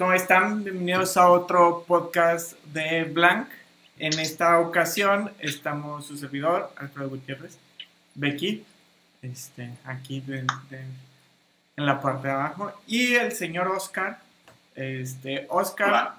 [0.00, 0.64] ¿cómo están?
[0.64, 3.50] Bienvenidos a otro podcast de Blank.
[3.98, 7.58] En esta ocasión estamos su servidor, Alfredo Gutiérrez,
[8.14, 8.64] Becky,
[9.20, 10.46] este, aquí en
[11.76, 14.20] la parte de abajo, y el señor Oscar.
[14.74, 16.14] Este, Oscar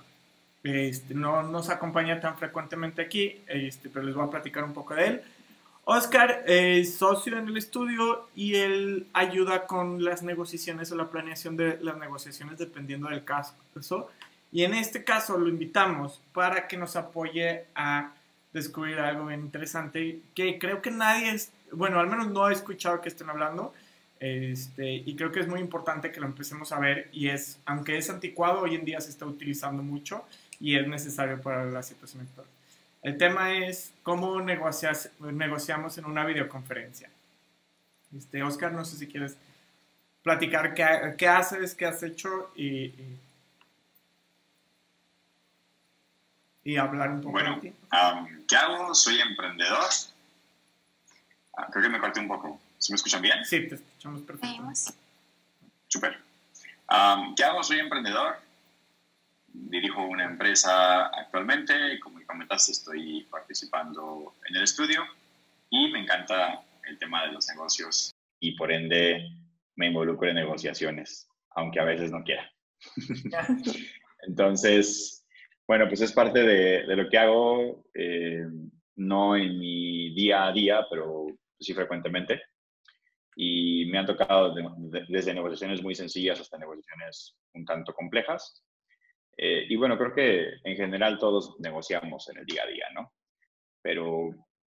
[0.61, 4.93] este, no nos acompaña tan frecuentemente aquí, este, pero les voy a platicar un poco
[4.93, 5.21] de él.
[5.83, 11.57] Oscar es socio en el estudio y él ayuda con las negociaciones o la planeación
[11.57, 13.55] de las negociaciones dependiendo del caso.
[14.51, 18.13] Y en este caso lo invitamos para que nos apoye a
[18.53, 23.01] descubrir algo bien interesante que creo que nadie, es, bueno, al menos no he escuchado
[23.01, 23.73] que estén hablando.
[24.19, 27.97] Este, y creo que es muy importante que lo empecemos a ver y es, aunque
[27.97, 30.25] es anticuado, hoy en día se está utilizando mucho
[30.59, 32.45] y es necesario para la situación actual.
[33.01, 37.09] El tema es cómo negocias, negociamos en una videoconferencia.
[38.15, 39.37] Este, Oscar, no sé si quieres
[40.21, 42.93] platicar qué, qué haces, qué has hecho y,
[46.63, 47.75] y, hablar un poco bueno, de ti.
[48.47, 48.93] ¿qué hago?
[48.93, 49.89] Soy emprendedor.
[51.57, 52.59] Ah, creo que me corté un poco.
[52.77, 53.43] ¿Se me escuchan bien?
[53.45, 54.91] Sí, te escuchamos perfectamente.
[55.87, 56.19] Super.
[57.35, 57.63] ¿Qué hago?
[57.63, 58.37] Soy emprendedor
[59.53, 61.99] dirijo una empresa actualmente,
[62.55, 65.01] estoy participando en el estudio
[65.69, 69.29] y me encanta el tema de los negocios y por ende
[69.75, 72.51] me involucro en negociaciones, aunque a veces no quiera.
[74.27, 75.25] Entonces,
[75.67, 78.45] bueno, pues es parte de, lo que hago, eh,
[78.97, 81.27] no en mi día a día, pero
[81.59, 82.41] sí frecuentemente.
[83.35, 84.53] Y me han tocado
[85.07, 88.61] desde negociaciones muy sencillas hasta negociaciones un tanto complejas.
[89.37, 93.13] Eh, y bueno, creo que en general todos negociamos en el día a día, ¿no?
[93.81, 94.29] Pero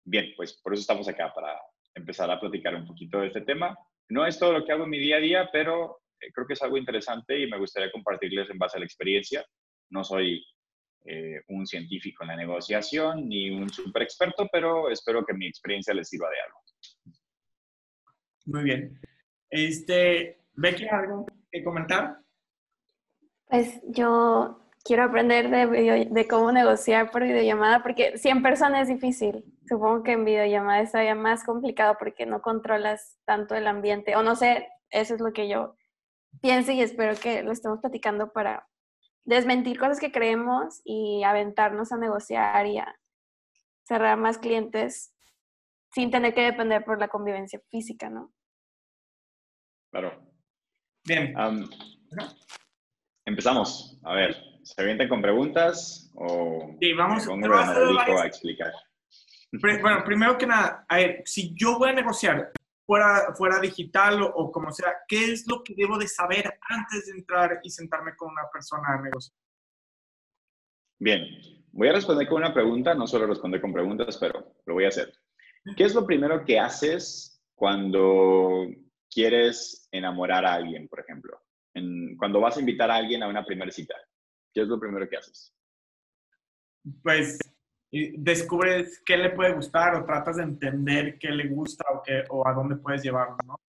[0.05, 1.59] bien, pues por eso estamos acá, para
[1.95, 3.77] empezar a platicar un poquito de este tema.
[4.09, 6.53] No es todo lo que hago en mi día a día, pero eh, creo que
[6.53, 9.45] es algo interesante y me gustaría compartirles en base a la experiencia.
[9.89, 10.45] No soy
[11.05, 15.93] eh, un científico en la negociación ni un super experto, pero espero que mi experiencia
[15.93, 16.59] les sirva de algo.
[18.45, 18.99] Muy bien.
[19.49, 22.22] Este, Becky, ¿algo que comentar?
[23.53, 28.87] Pues yo quiero aprender de, de cómo negociar por videollamada, porque si en persona es
[28.87, 29.45] difícil.
[29.69, 34.15] Supongo que en videollamada es todavía más complicado porque no controlas tanto el ambiente.
[34.15, 35.75] O no sé, eso es lo que yo
[36.41, 38.67] pienso y espero que lo estemos platicando para
[39.23, 42.99] desmentir cosas que creemos y aventarnos a negociar y a
[43.83, 45.13] cerrar más clientes
[45.91, 48.33] sin tener que depender por la convivencia física, ¿no?
[49.91, 50.23] Claro.
[51.05, 51.35] Bien.
[53.25, 53.99] Empezamos.
[54.03, 58.71] A ver, ¿se avientan con preguntas o sí, vamos, pongo a, a explicar?
[59.51, 62.51] Bueno, primero que nada, a ver, si yo voy a negociar
[62.85, 67.11] fuera, fuera digital o, como sea, ¿qué es lo que debo de saber antes de
[67.13, 69.37] entrar y sentarme con una persona a negociar?
[70.99, 71.23] Bien,
[71.71, 74.89] voy a responder con una pregunta, no solo responder con preguntas, pero lo voy a
[74.89, 75.13] hacer.
[75.77, 78.65] ¿Qué es lo primero que haces cuando
[79.09, 81.42] quieres enamorar a alguien, por ejemplo?
[82.17, 83.95] Cuando vas a invitar a alguien a una primera cita?
[84.53, 85.53] ¿Qué es lo primero que haces?
[87.01, 87.39] Pues
[87.91, 92.47] descubres qué le puede gustar o tratas de entender qué le gusta o, qué, o
[92.47, 93.59] a dónde puedes llevarlo, ¿no?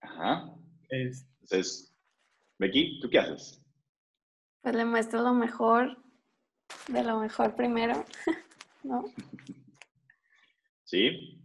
[0.00, 0.54] Ajá.
[0.88, 1.94] Entonces,
[2.58, 3.60] Becky, ¿tú qué haces?
[4.62, 5.98] Pues le muestro lo mejor,
[6.88, 8.04] de lo mejor primero,
[8.82, 9.04] ¿no?
[10.86, 11.42] Sí.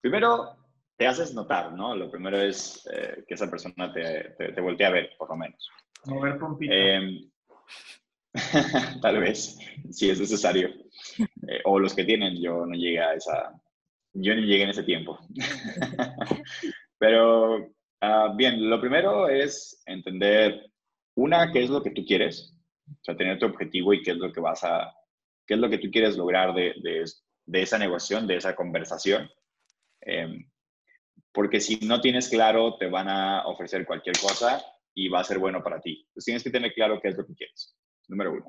[0.00, 0.56] Primero,
[1.04, 1.94] te haces notar, ¿no?
[1.94, 5.68] Lo primero es eh, que esa persona te, te, voltee a ver, por lo menos.
[6.06, 6.72] Mover pompita.
[6.74, 7.28] Eh,
[9.02, 9.58] tal vez,
[9.90, 10.70] si es necesario.
[11.46, 13.52] Eh, o los que tienen, yo no llegué a esa,
[14.14, 15.18] yo no llegué en ese tiempo.
[16.98, 20.70] Pero, ah, bien, lo primero es entender,
[21.16, 22.56] una, qué es lo que tú quieres,
[22.90, 24.90] o sea, tener tu objetivo y qué es lo que vas a,
[25.46, 27.04] qué es lo que tú quieres lograr de, de,
[27.44, 29.28] de esa negociación, de esa conversación.
[30.00, 30.46] Eh,
[31.34, 34.64] porque si no tienes claro, te van a ofrecer cualquier cosa
[34.94, 36.04] y va a ser bueno para ti.
[36.06, 37.76] Entonces tienes que tener claro qué es lo que quieres,
[38.06, 38.46] número uno.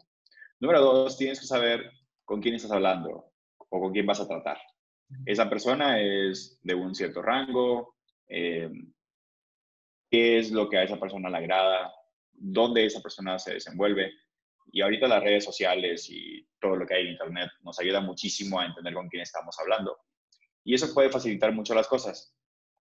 [0.60, 1.92] Número dos, tienes que saber
[2.24, 4.60] con quién estás hablando o con quién vas a tratar.
[5.26, 7.96] Esa persona es de un cierto rango,
[8.28, 8.70] eh,
[10.12, 11.92] qué es lo que a esa persona le agrada,
[12.34, 14.14] dónde esa persona se desenvuelve.
[14.72, 18.60] Y ahorita las redes sociales y todo lo que hay en Internet nos ayuda muchísimo
[18.60, 19.98] a entender con quién estamos hablando.
[20.64, 22.36] Y eso puede facilitar mucho las cosas.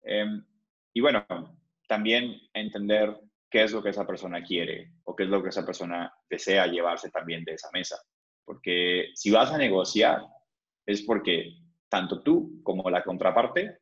[0.02, 0.44] Em,
[0.92, 1.24] y bueno,
[1.86, 3.18] también entender
[3.50, 6.66] qué es lo que esa persona quiere o qué es lo que esa persona desea
[6.66, 8.00] llevarse también de esa mesa.
[8.44, 10.22] Porque si vas a negociar
[10.86, 11.54] es porque
[11.88, 13.78] tanto tú como la contraparte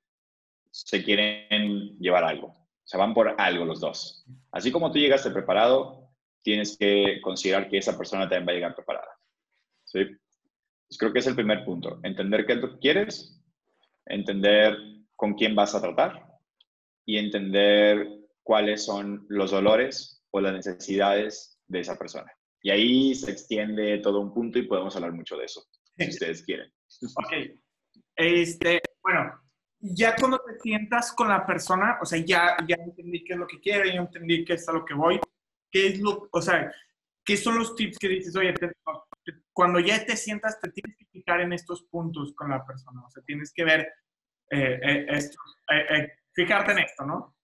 [0.70, 2.48] se quieren llevar algo.
[2.48, 4.24] O sea, van por algo los dos.
[4.50, 6.10] Así como tú llegaste preparado,
[6.42, 9.16] tienes que considerar que esa persona también va a llegar preparada.
[9.84, 10.00] ¿sí?
[10.98, 13.40] creo que es el primer punto, entender qué es lo que quieres,
[14.06, 14.76] entender
[15.20, 16.26] con quién vas a tratar
[17.04, 18.08] y entender
[18.42, 22.32] cuáles son los dolores o las necesidades de esa persona.
[22.62, 25.62] Y ahí se extiende todo un punto y podemos hablar mucho de eso,
[25.98, 26.72] si ustedes quieren.
[27.16, 27.32] Ok.
[28.16, 29.42] Este, bueno,
[29.78, 33.46] ya cuando te sientas con la persona, o sea, ya, ya entendí qué es lo
[33.46, 35.20] que quiero, ya entendí qué es a lo que voy,
[35.70, 36.72] qué es lo, o sea,
[37.22, 38.54] qué son los tips que dices, oye,
[39.52, 43.10] cuando ya te sientas, te tienes que fijar en estos puntos con la persona, o
[43.10, 43.86] sea, tienes que ver
[44.50, 45.38] eh, eh, esto,
[45.72, 47.36] eh, fijarte en esto, ¿no?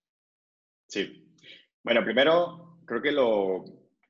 [0.89, 1.35] Sí.
[1.83, 3.65] Bueno, primero, creo que lo,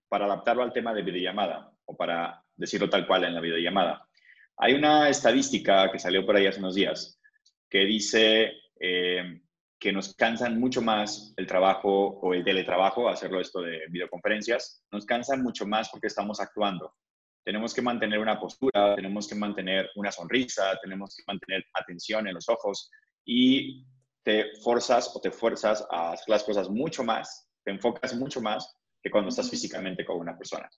[0.09, 4.09] para adaptarlo al tema de videollamada, o para decirlo tal cual en la videollamada,
[4.59, 7.21] hay una estadística que salió por ahí hace unos días
[7.69, 9.41] que dice eh,
[9.79, 15.05] que nos cansan mucho más el trabajo o el teletrabajo, hacerlo esto de videoconferencias, nos
[15.05, 16.95] cansan mucho más porque estamos actuando.
[17.47, 22.35] Tenemos que mantener una postura, tenemos que mantener una sonrisa, tenemos que mantener atención en
[22.35, 22.91] los ojos
[23.25, 23.87] y
[24.25, 28.75] te forzas o te fuerzas a hacer las cosas mucho más, te enfocas mucho más
[29.01, 30.69] que cuando estás físicamente con una persona.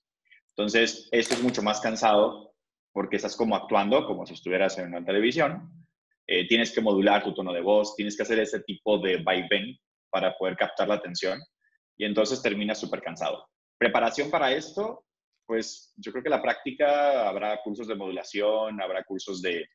[0.49, 2.53] Entonces, esto es mucho más cansado
[2.93, 5.87] porque estás como actuando como si estuvieras en una televisión.
[6.27, 9.75] Eh, tienes que modular tu tono de voz, tienes que hacer ese tipo de vaivén
[10.11, 11.39] para poder captar la atención
[11.97, 13.49] y entonces terminas súper cansado.
[13.79, 15.05] Preparación para esto,
[15.49, 19.67] pues yo creo que la práctica, habrá cursos de modulación, habrá cursos de,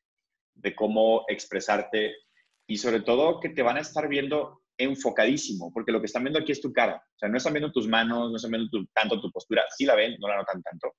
[0.73, 2.15] cómo expresarte
[2.65, 6.39] y sobre todo que te van a estar viendo enfocadísimo, porque lo que están viendo
[6.39, 6.95] aquí es tu cara.
[6.95, 9.65] O sea, no están viendo tus manos, no están viendo tanto tu postura.
[9.75, 10.93] Sí la ven, no la notan tanto,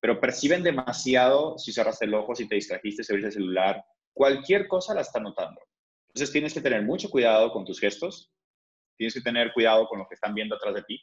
[0.00, 3.84] pero perciben demasiado si cerraste el ojo, si te distrajiste, si abriste el celular.
[4.14, 5.60] Cualquier cosa la están notando.
[6.08, 8.32] Entonces tienes que tener mucho cuidado con tus gestos,
[8.96, 10.98] tienes que tener cuidado con lo que están viendo atrás de ti.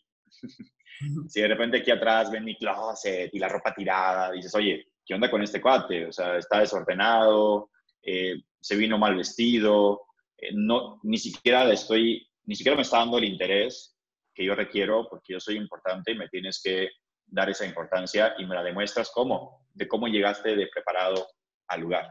[1.28, 5.14] Si de repente aquí atrás ven mi closet y la ropa tirada, dices, oye, ¿qué
[5.14, 6.08] onda con este cuate?
[6.08, 10.02] O sea, está desordenado, eh, se vino mal vestido,
[10.38, 13.98] eh, no, ni siquiera le estoy, ni siquiera me está dando el interés
[14.34, 16.90] que yo requiero porque yo soy importante y me tienes que
[17.26, 21.28] dar esa importancia y me la demuestras cómo, de cómo llegaste de preparado
[21.68, 22.08] al lugar.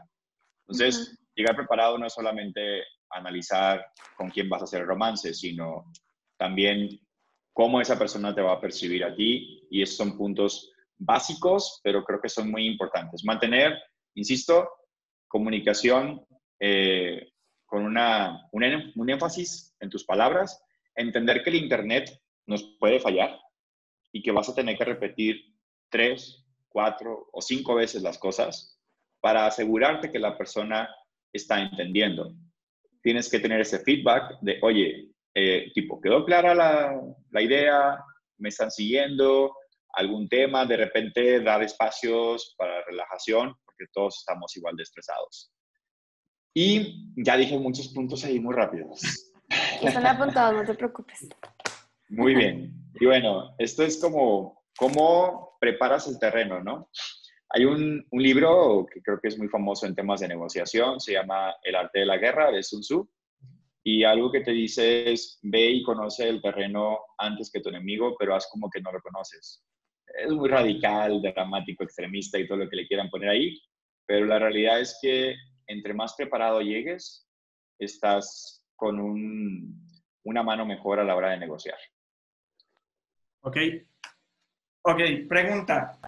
[0.61, 3.85] Entonces, llegar preparado no es solamente analizar
[4.15, 5.91] con quién vas a hacer el romance, sino
[6.37, 6.89] también
[7.53, 12.03] cómo esa persona te va a percibir a ti y esos son puntos básicos, pero
[12.03, 13.23] creo que son muy importantes.
[13.25, 13.77] Mantener,
[14.15, 14.69] insisto,
[15.27, 16.25] comunicación
[16.59, 17.31] eh,
[17.65, 20.61] con una, un, énfasis en tus palabras,
[20.95, 22.11] entender que el Internet
[22.45, 23.39] nos puede fallar
[24.11, 25.41] y que vas a tener que repetir
[25.89, 28.77] tres, cuatro o cinco veces las cosas
[29.21, 30.89] para asegurarte que la persona
[31.31, 32.35] está entendiendo.
[33.01, 37.01] Tienes que tener ese feedback de, oye, eh, tipo, ¿quedó clara la,
[37.31, 38.03] la, idea?
[38.37, 39.55] ¿Me están siguiendo?
[39.93, 40.65] ¿Algún tema?
[40.65, 45.51] De repente dar espacios para relajación, porque todos estamos igual de estresados.
[46.53, 49.01] Y ya dije muchos puntos ahí muy rápidos.
[49.81, 51.27] Están apuntados, no te preocupes.
[52.09, 52.73] Muy bien.
[52.99, 56.89] Y bueno, esto es como cómo preparas el terreno, ¿no?
[57.49, 61.13] Hay un, un, libro que creo que es muy famoso en temas de negociación, se
[61.13, 63.09] llama El arte de la guerra de Sun Tzu.
[63.83, 68.15] Y algo que te dice es, ve y conoce el terreno antes que tu enemigo,
[68.17, 69.63] pero haz como que no lo conoces.
[70.05, 73.59] Es muy radical, dramático, extremista y todo lo que le quieran poner ahí,
[74.05, 75.35] pero la realidad es que
[75.67, 77.27] entre más preparado llegues,
[77.79, 78.99] estás con
[80.23, 81.77] una mano mejor a la hora de negociar.
[83.41, 83.57] Ok.
[84.83, 85.99] Ok, pregunta.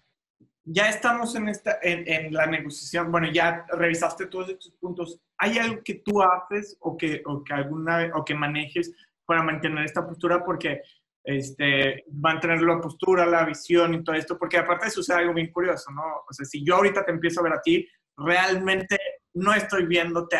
[0.66, 5.20] Ya estamos en, esta, en, la negociación, bueno, ya revisaste todos estos puntos.
[5.38, 8.92] ¿Hay algo que tú haces o que, o que, alguna, o que manejes
[9.26, 10.42] para mantener esta postura?
[10.42, 10.80] Porque
[11.24, 15.90] este, mantener la postura, la visión y todo esto, porque aparte sucede algo bien curioso,
[15.90, 16.02] ¿no?
[16.28, 18.98] O sea, si yo ahorita te empiezo a ver a ti, realmente
[19.32, 20.38] no estoy viéndote,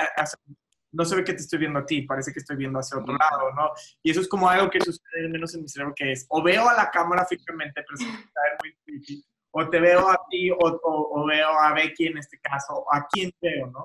[0.93, 3.16] no se ve que te estoy viendo a ti, parece que estoy viendo hacia otro
[3.16, 3.71] lado, ¿no?
[4.02, 6.69] Y eso es como algo que sucede menos en mi cerebro, que es, o veo
[6.69, 9.25] a la cámara fijamente, pero se muy creepy,
[9.56, 13.30] o te veo a ti, o, o, veo a Becky en este caso, a quién
[13.40, 13.84] veo, ¿no?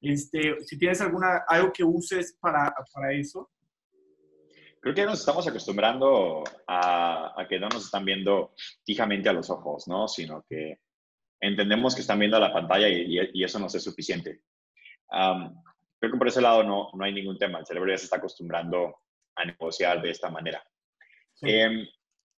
[0.00, 3.50] Este, si tienes alguna, algo que uses para, para eso.
[4.80, 8.54] Creo que nos estamos acostumbrando a, a, que no nos están viendo
[8.86, 10.06] fijamente a los ojos, ¿no?
[10.06, 10.78] Sino que
[11.40, 14.42] entendemos que están viendo la pantalla y, eso nos es suficiente.
[15.98, 17.58] creo que por ese lado no, no hay ningún tema.
[17.58, 19.00] El cerebro ya se está acostumbrando
[19.34, 20.62] a negociar de esta manera.
[21.42, 21.84] Em,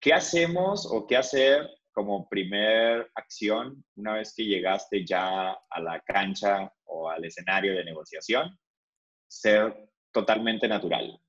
[0.01, 6.01] ¿Qué hacemos o qué hacer como primer acción una vez que llegaste ya a la
[6.01, 8.59] cancha o al escenario de negociación?
[9.29, 11.21] Ser totalmente natural.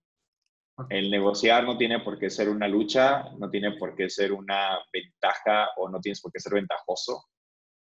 [0.90, 4.80] El negociar no tiene por qué ser una lucha, no tiene por qué ser una
[4.92, 7.26] ventaja o no tienes por qué ser ventajoso.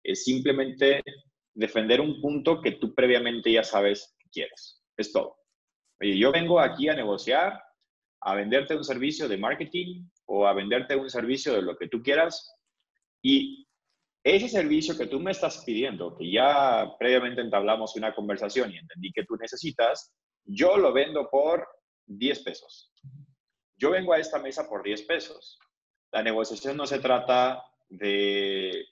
[0.02, 1.02] Es simplemente
[1.54, 4.82] defender un punto que tú previamente ya sabes que quieres.
[4.96, 5.36] Es todo.
[6.00, 7.62] Oye, yo vengo aquí a negociar,
[8.20, 12.02] a venderte un servicio de marketing o a venderte un servicio de lo que tú
[12.02, 12.53] quieras
[13.26, 13.66] y
[14.22, 19.12] ese servicio que tú me estás pidiendo, que ya previamente entablamos una conversación y entendí
[19.12, 20.14] que tú necesitas,
[20.44, 21.66] yo lo vendo por
[22.04, 22.92] 10 pesos.
[23.78, 25.58] Yo vengo a esta mesa por 10 pesos.
[26.12, 28.84] La negociación no se trata de,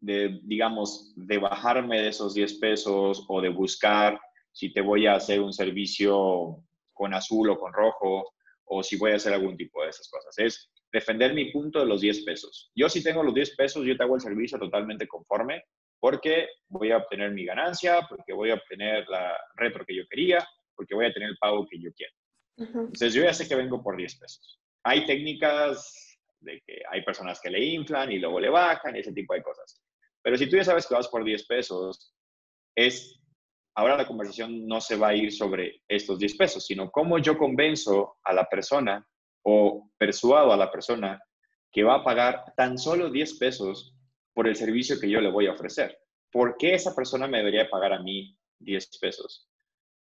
[0.00, 4.20] digamos, de bajarme de esos 10 pesos o de buscar
[4.52, 6.62] si te voy a hacer un servicio
[6.92, 8.34] con azul o con rojo
[8.66, 10.38] o si voy a hacer algún tipo de esas cosas.
[10.38, 12.70] Es defender mi punto de los 10 pesos.
[12.74, 15.64] Yo si tengo los 10 pesos, yo te hago el servicio totalmente conforme
[16.00, 20.46] porque voy a obtener mi ganancia, porque voy a obtener la retro que yo quería,
[20.74, 22.12] porque voy a tener el pago que yo quiero.
[22.56, 24.60] Entonces yo ya sé que vengo por 10 pesos.
[24.84, 29.12] Hay técnicas de que hay personas que le inflan y luego le bajan y ese
[29.12, 29.80] tipo de cosas.
[30.22, 32.14] Pero si tú ya sabes que vas por 10 pesos,
[32.76, 33.20] es
[33.76, 37.36] ahora la conversación no se va a ir sobre estos 10 pesos, sino cómo yo
[37.38, 39.06] convenzo a la persona
[39.42, 41.20] o persuado a la persona
[41.70, 43.94] que va a pagar tan solo 10 pesos
[44.34, 45.98] por el servicio que yo le voy a ofrecer.
[46.30, 49.48] ¿Por qué esa persona me debería pagar a mí 10 pesos?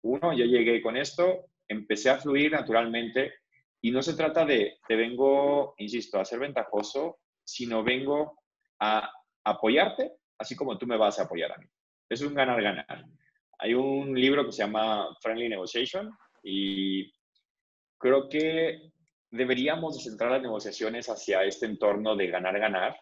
[0.02, 3.34] Uno, yo llegué con esto, empecé a fluir naturalmente
[3.80, 8.38] y no se trata de, te vengo, insisto, a ser ventajoso, sino vengo
[8.80, 9.10] a
[9.44, 11.66] apoyarte, así como tú me vas a apoyar a mí.
[12.08, 13.04] Es un ganar-ganar.
[13.58, 16.10] Hay un libro que se llama Friendly Negotiation
[16.42, 17.12] y
[17.98, 18.92] creo que
[19.30, 22.96] deberíamos centrar las negociaciones hacia este entorno de ganar-ganar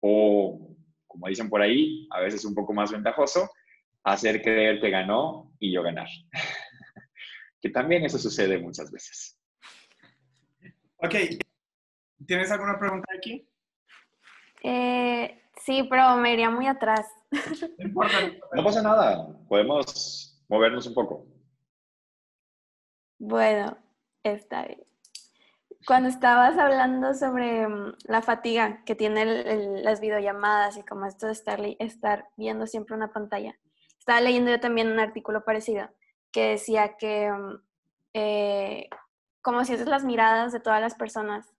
[0.00, 3.48] o, como dicen por ahí, a veces un poco más ventajoso,
[4.04, 6.08] hacer creer que ganó y yo ganar.
[7.60, 9.38] que también eso sucede muchas veces.
[10.98, 11.14] Ok,
[12.26, 13.48] ¿tienes alguna pregunta aquí?
[14.62, 17.06] Eh, sí, pero me iría muy atrás.
[17.78, 21.26] No pasa nada, podemos movernos un poco.
[23.18, 23.76] Bueno,
[24.22, 24.85] está bien.
[25.86, 31.32] Cuando estabas hablando sobre mm, la fatiga que tienen las videollamadas y como esto de
[31.32, 33.56] estar, estar viendo siempre una pantalla,
[33.98, 35.88] estaba leyendo yo también un artículo parecido
[36.32, 37.62] que decía que mm,
[38.14, 38.88] eh,
[39.42, 41.54] como si haces las miradas de todas las personas,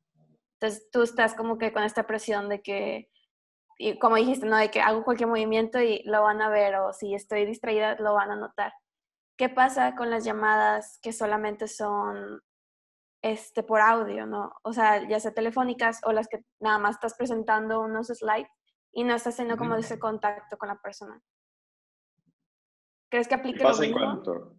[0.60, 3.10] entonces tú estás como que con esta presión de que,
[3.78, 4.58] y como dijiste, ¿no?
[4.58, 8.14] De que hago cualquier movimiento y lo van a ver o si estoy distraída lo
[8.14, 8.74] van a notar.
[9.38, 12.42] ¿Qué pasa con las llamadas que solamente son
[13.32, 14.54] este, por audio, ¿no?
[14.64, 18.50] O sea, ya sea telefónicas o las que nada más estás presentando unos slides
[18.94, 21.22] y no estás haciendo como ese contacto con la persona.
[23.10, 24.00] ¿Crees que aplica pasa lo mismo?
[24.00, 24.56] En cuanto,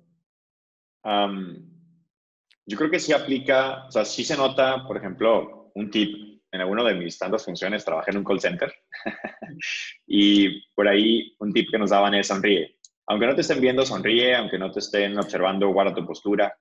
[2.67, 6.29] yo creo que sí aplica, o sea, sí se nota, por ejemplo, un tip.
[6.51, 8.73] En alguno de mis tantas funciones trabajé en un call center
[10.07, 12.79] y por ahí un tip que nos daban es sonríe.
[13.07, 16.55] Aunque no te estén viendo, sonríe, aunque no te estén observando, guarda tu postura,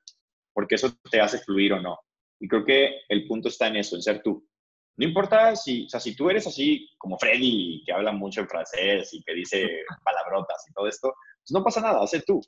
[0.57, 1.99] porque eso te hace fluir o no.
[2.39, 4.43] Y creo que el punto está en eso, en ser tú.
[4.97, 8.49] No importa si, o sea, si tú eres así como Freddy, que habla mucho en
[8.49, 12.41] francés y que dice palabrotas y todo esto, pues no pasa nada, sé tú.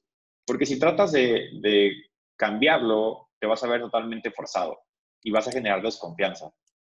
[0.44, 1.92] Porque si tratas de, de
[2.36, 4.80] cambiarlo, te vas a ver totalmente forzado
[5.22, 6.50] y vas a generar desconfianza.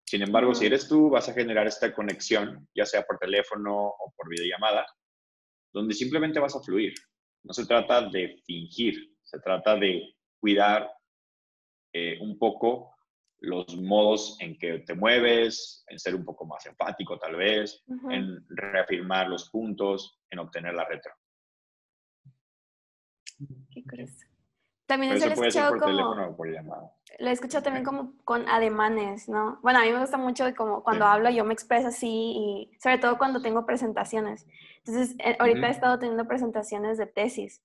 [0.05, 4.13] Sin embargo, si eres tú, vas a generar esta conexión, ya sea por teléfono o
[4.15, 4.85] por videollamada,
[5.73, 6.93] donde simplemente vas a fluir.
[7.43, 10.89] No se trata de fingir, se trata de cuidar
[11.93, 12.95] eh, un poco
[13.39, 18.45] los modos en que te mueves, en ser un poco más empático tal vez, en
[18.49, 21.11] reafirmar los puntos, en obtener la retro.
[23.71, 24.13] Qué curioso.
[24.85, 26.35] También se lo he escuchado como...
[26.35, 29.57] Por Lo he escuchado también como con ademanes, ¿no?
[29.63, 32.97] Bueno, a mí me gusta mucho como cuando hablo yo me expreso así y sobre
[32.97, 34.45] todo cuando tengo presentaciones.
[34.85, 37.63] Entonces, eh, ahorita he estado teniendo presentaciones de tesis.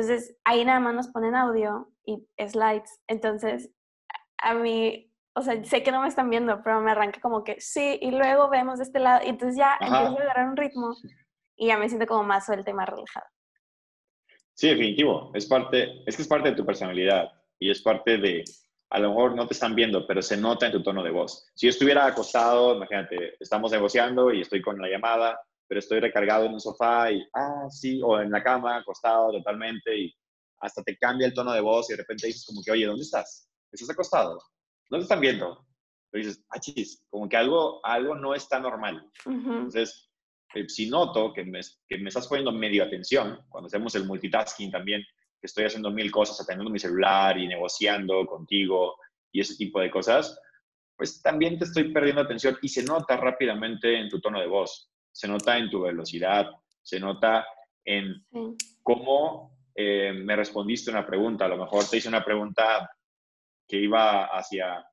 [0.00, 3.02] Entonces, ahí nada más nos ponen audio y slides.
[3.06, 3.70] Entonces,
[4.38, 7.60] a mí, o sea, sé que no me están viendo, pero me arranca como que
[7.60, 9.20] sí, y luego vemos de este lado.
[9.26, 10.96] Y entonces ya empiezo a agarrar un ritmo
[11.54, 13.30] y ya me siento como más suelta y más relajada.
[14.54, 15.32] Sí, definitivo.
[15.34, 18.42] Es parte, es que es parte de tu personalidad y es parte de,
[18.88, 21.46] a lo mejor no te están viendo, pero se nota en tu tono de voz.
[21.54, 25.38] Si yo estuviera acostado, imagínate, estamos negociando y estoy con la llamada,
[25.70, 29.96] pero estoy recargado en un sofá y, ah, sí, o en la cama, acostado totalmente
[29.96, 30.12] y
[30.58, 33.02] hasta te cambia el tono de voz y de repente dices como que, oye, ¿dónde
[33.02, 33.48] estás?
[33.70, 34.36] ¿Estás acostado?
[34.90, 35.64] No te están viendo.
[36.10, 39.08] Pero dices, ah, chis, como que algo, algo no está normal.
[39.24, 40.10] Entonces,
[40.56, 44.72] eh, si noto que me, que me estás poniendo medio atención, cuando hacemos el multitasking
[44.72, 45.02] también,
[45.40, 48.96] que estoy haciendo mil cosas, atendiendo mi celular y negociando contigo
[49.30, 50.36] y ese tipo de cosas,
[50.96, 54.90] pues también te estoy perdiendo atención y se nota rápidamente en tu tono de voz,
[55.12, 56.50] se nota en tu velocidad,
[56.82, 57.46] se nota
[57.84, 58.24] en
[58.82, 61.44] cómo eh, me respondiste una pregunta.
[61.44, 62.90] A lo mejor te hice una pregunta
[63.66, 64.84] que iba hacia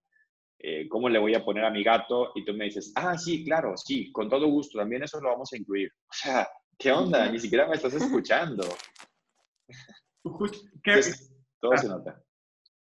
[0.60, 3.44] eh, cómo le voy a poner a mi gato y tú me dices, ah, sí,
[3.46, 5.92] claro, sí, con todo gusto, también eso lo vamos a incluir.
[6.10, 6.48] O sea,
[6.78, 7.30] ¿qué onda?
[7.30, 8.64] Ni siquiera me estás escuchando.
[11.60, 12.24] todo se nota.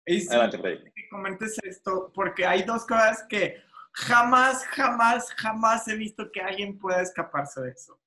[0.07, 0.59] Adelante,
[0.95, 3.57] Que comentes esto, porque hay dos cosas que
[3.95, 7.99] jamás, jamás, jamás he visto que alguien pueda escaparse de eso.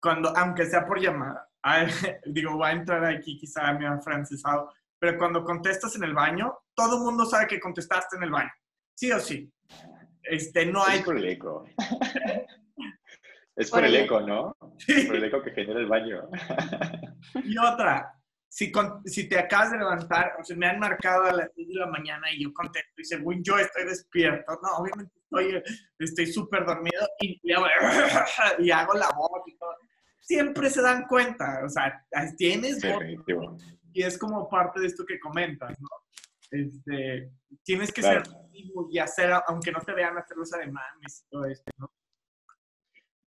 [0.00, 1.46] Cuando, aunque sea por llamada.
[2.26, 6.96] digo, va a entrar aquí quizá mi afrancesado, pero cuando contestas en el baño, todo
[6.96, 8.50] el mundo sabe que contestaste en el baño.
[8.94, 9.52] Sí o sí.
[10.22, 10.98] Este, no hay...
[10.98, 11.64] Es por el eco.
[13.56, 14.56] es por, el eco, ¿no?
[14.78, 15.04] Sí.
[15.06, 16.22] Por el eco que genera el baño.
[17.44, 18.12] y otra,
[18.48, 18.72] si,
[19.04, 21.86] si te acabas de levantar, o sea, me han marcado a las 10 de la
[21.86, 25.19] mañana y yo contesto y según yo estoy despierto, no, obviamente
[25.98, 27.66] estoy súper dormido y, y, hago,
[28.58, 29.74] y, hago, la voz y todo.
[30.20, 32.04] Siempre se dan cuenta, o sea,
[32.36, 33.02] tienes voz
[33.92, 35.88] y es como parte de esto que comentas, ¿no?
[36.50, 37.32] Este,
[37.62, 38.22] tienes que ser
[38.90, 41.90] y hacer, aunque no te vean hacer los ademanes y todo esto, ¿no?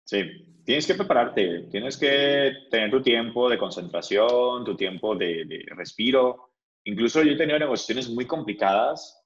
[0.05, 0.23] Sí,
[0.65, 6.51] tienes que prepararte, tienes que tener tu tiempo de concentración, tu tiempo de, respiro.
[6.85, 9.24] Incluso yo he tenido negociaciones muy complicadas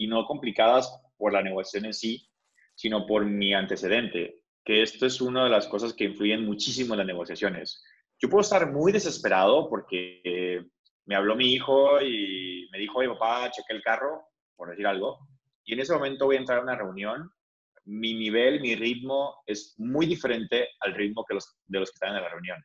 [0.00, 2.26] y no complicadas por la negociación en sí,
[2.74, 6.98] sino por mi antecedente, que esto es una de las cosas que influyen muchísimo en
[6.98, 7.84] las negociaciones.
[8.18, 10.64] Yo puedo estar muy desesperado porque
[11.04, 14.22] me habló mi hijo y me dijo, oye papá, cheque el carro,
[14.56, 15.18] por decir algo,
[15.66, 17.30] y en ese momento voy a entrar a una reunión
[17.84, 22.16] mi nivel, mi ritmo es muy diferente al ritmo que los, de los que están
[22.16, 22.64] en la reunión.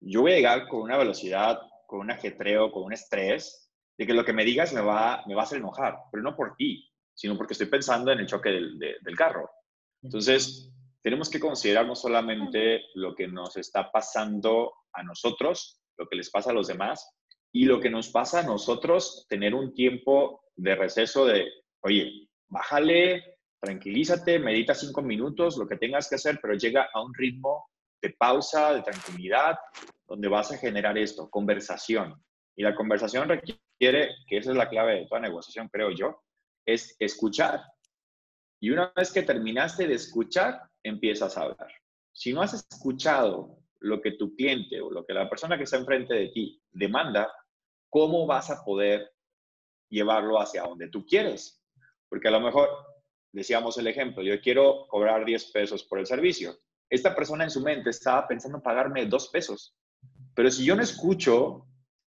[0.00, 3.63] Yo voy a llegar con una velocidad, con un ajetreo, con un estrés,
[3.96, 6.36] de que lo que me digas me va, me va a hacer enojar, pero no
[6.36, 9.50] por ti, sino porque estoy pensando en el choque del, del carro.
[10.02, 10.72] Entonces,
[11.02, 16.30] tenemos que considerar no solamente lo que nos está pasando a nosotros, lo que les
[16.30, 17.08] pasa a los demás,
[17.52, 21.46] y lo que nos pasa a nosotros, tener un tiempo de receso de,
[21.82, 27.12] oye, bájale tranquilízate, medita cinco minutos, lo que tengas que hacer, pero llega a un
[27.14, 29.56] ritmo de pausa, de tranquilidad,
[30.06, 32.22] donde vas a generar esto, conversación.
[32.56, 36.22] Y la conversación requiere, que esa es la clave de toda negociación, creo yo,
[36.66, 37.62] es escuchar.
[38.60, 41.72] Y una vez que terminaste de escuchar, empiezas a hablar.
[42.12, 45.76] Si no has escuchado lo que tu cliente o lo que la persona que está
[45.76, 47.30] enfrente de ti demanda,
[47.90, 49.12] ¿cómo vas a poder
[49.90, 51.62] llevarlo hacia donde tú quieres?
[52.08, 52.68] Porque a lo mejor
[53.32, 56.56] decíamos el ejemplo, yo quiero cobrar 10 pesos por el servicio.
[56.88, 59.76] Esta persona en su mente estaba pensando pagarme 2 pesos.
[60.34, 61.66] Pero si yo no escucho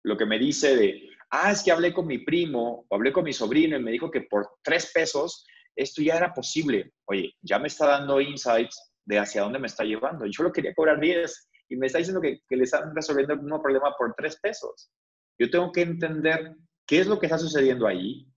[0.04, 3.24] lo que me dice de, ah, es que hablé con mi primo o hablé con
[3.24, 6.94] mi sobrino y me dijo que por 3 pesos esto ya era posible.
[7.06, 10.26] Oye, ya me está dando insights de hacia dónde me está llevando.
[10.26, 13.62] Yo lo quería cobrar 10 y me está diciendo que, que le están resolviendo el
[13.62, 14.92] problema por 3 pesos.
[15.38, 18.28] Yo tengo que entender qué es lo que está sucediendo ahí,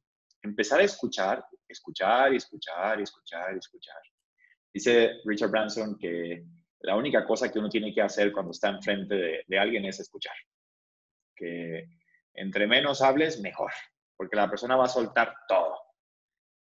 [0.42, 3.96] empezar a escuchar, escuchar y escuchar y escuchar escuchar.
[4.72, 6.44] Dice Richard Branson que
[6.81, 10.35] la única cosa que uno tiene que hacer cuando está enfrente de, alguien es escuchar.
[11.42, 11.88] Que
[12.35, 13.72] entre menos hables, mejor,
[14.16, 15.76] porque la persona va a soltar todo.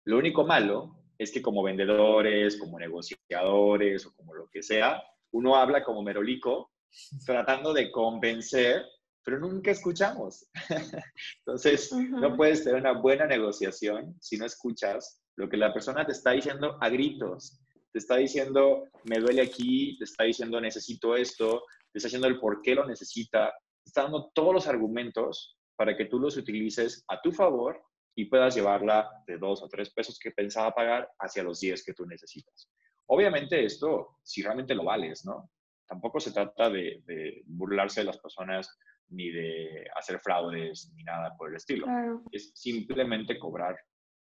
[0.04, 5.56] Lo único malo es que como vendedores, como negociadores o como lo que sea, uno
[5.56, 6.72] habla como merolico
[7.26, 8.84] tratando de convencer
[9.24, 10.46] pero nunca escuchamos.
[11.38, 16.12] Entonces, no puedes tener una buena negociación si no escuchas lo que la persona te
[16.12, 17.60] está diciendo a gritos.
[17.92, 22.40] Te está diciendo, me duele aquí, te está diciendo, necesito esto, te está diciendo el
[22.40, 23.52] por qué lo necesita.
[23.84, 27.82] Está dando todos los argumentos para que tú los utilices a tu favor
[28.14, 31.94] y puedas llevarla de dos o tres pesos que pensaba pagar hacia los diez que
[31.94, 32.70] tú necesitas.
[33.06, 35.50] Obviamente esto, si realmente lo vales, ¿no?
[35.86, 38.78] Tampoco se trata de, de burlarse de las personas
[39.12, 41.86] ni de hacer fraudes, ni nada por el estilo.
[42.30, 43.78] Es simplemente cobrar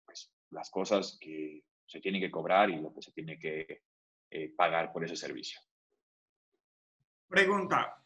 [0.05, 3.83] pues, las cosas que se tienen que cobrar y lo que se tiene que
[4.31, 5.61] eh, pagar por ese servicio.
[7.28, 8.01] Pregunta,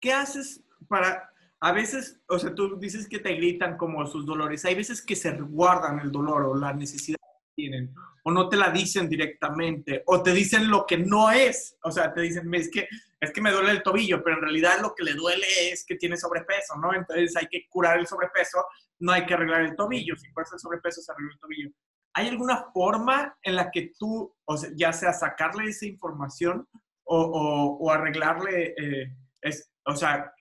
[0.00, 4.64] ¿qué haces para, a veces, o sea, tú dices que te gritan como sus dolores,
[4.64, 7.18] hay veces que se guardan el dolor o la necesidad
[7.54, 11.90] tienen, o no te la dicen directamente, o te dicen lo que no es, o
[11.90, 12.88] sea, te dicen, es que,
[13.20, 15.96] es que me duele el tobillo, pero en realidad lo que le duele es que
[15.96, 16.94] tiene sobrepeso, ¿no?
[16.94, 18.64] Entonces hay que curar el sobrepeso,
[19.00, 21.70] no hay que arreglar el tobillo, si fuerza el sobrepeso se arregla el tobillo.
[22.14, 26.66] ¿Hay alguna forma en la que tú, o sea, ya sea sacarle esa información
[27.04, 30.32] o, o, arreglarle, eh, es, o sea,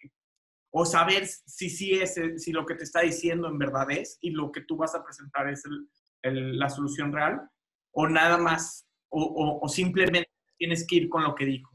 [0.71, 4.31] o saber si sí es, si lo que te está diciendo en verdad es y
[4.31, 5.63] lo que tú vas a presentar es
[6.21, 7.41] la solución real,
[7.91, 11.71] o nada más, o, simplemente tienes que ir con lo que dijo.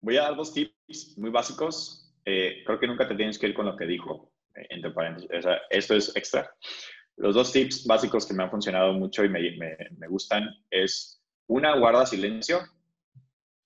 [0.00, 2.12] Voy a dar dos tips muy básicos.
[2.24, 5.30] Eh, creo que nunca te tienes que ir con lo que dijo, eh, entre paréntesis.
[5.70, 6.50] esto es extra.
[7.16, 11.22] Los dos tips básicos que me han funcionado mucho y me, me, me gustan es,
[11.46, 12.60] una, guarda silencio,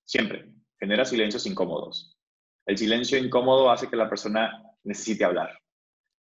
[0.05, 2.14] siempre, genera silencios incómodos.
[2.67, 5.59] El silencio incómodo hace que la persona necesite hablar.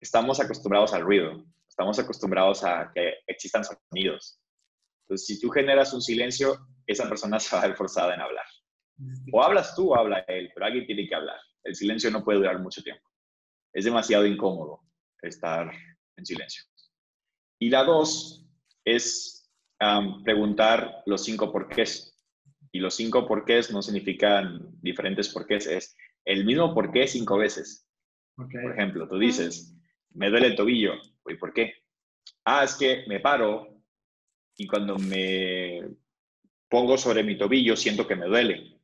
[0.01, 4.39] Estamos acostumbrados al ruido, estamos acostumbrados a que existan sonidos.
[5.03, 8.45] Entonces, si tú generas un silencio, esa persona se va a ver forzada en hablar.
[9.31, 11.39] O hablas tú o habla él, pero alguien tiene que hablar.
[11.63, 13.07] El silencio no puede durar mucho tiempo.
[13.73, 14.81] Es demasiado incómodo
[15.21, 15.71] estar
[16.15, 16.63] en silencio.
[17.59, 18.45] Y la dos
[18.85, 19.49] es
[20.23, 22.09] preguntar los cinco porqués.
[22.71, 27.87] Y los cinco porqués no significan diferentes porqués, es el mismo porqué cinco veces.
[28.35, 29.75] Por ejemplo, tú dices,
[30.11, 30.93] me duele el tobillo.
[31.27, 31.73] ¿Y por qué?
[32.45, 33.81] Ah, es que me paro
[34.57, 35.81] y cuando me
[36.69, 38.79] pongo sobre mi tobillo siento que me duele.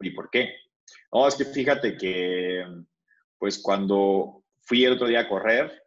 [0.00, 0.54] ¿Y por qué?
[1.12, 2.64] No, es que fíjate que,
[3.38, 5.82] pues cuando fui el otro día a correr,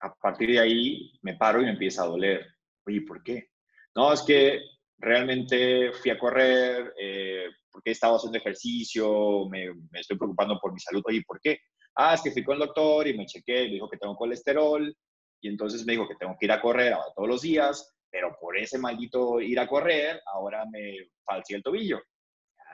[0.00, 2.46] a partir de ahí me paro y me empieza a doler.
[2.86, 3.50] Oye, ¿por qué?
[3.94, 4.60] No, es que
[4.98, 10.72] realmente fui a correr eh, porque he estado haciendo ejercicio, me, me, estoy preocupando por
[10.72, 11.02] mi salud.
[11.06, 11.58] Oye, ¿por qué?
[11.96, 14.96] Ah, es que fui con el doctor y me chequé, me dijo que tengo colesterol
[15.40, 18.56] y entonces me dijo que tengo que ir a correr todos los días, pero por
[18.56, 22.00] ese maldito ir a correr, ahora me falseé el tobillo.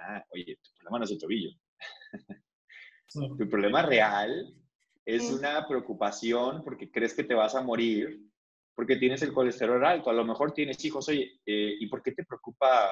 [0.02, 1.50] Ah, oye, tu problema no es el tobillo.
[3.38, 4.54] tu problema real
[5.06, 8.20] es una preocupación porque crees que te vas a morir
[8.74, 10.10] porque tienes el colesterol alto.
[10.10, 12.90] A lo mejor tienes hijos, oye, eh, ¿y por qué te preocupa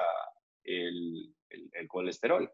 [0.63, 2.51] el, el, colesterol?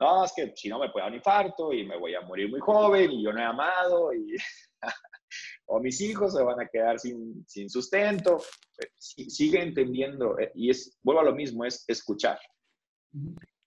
[0.00, 2.48] No, es que si no me puede dar un infarto y me voy a morir
[2.48, 4.36] muy joven y yo no he amado y
[5.66, 8.38] o mis hijos se van a quedar sin, sin sustento.
[8.96, 12.38] Sigue entendiendo eh, y es, vuelvo a lo mismo, es escuchar.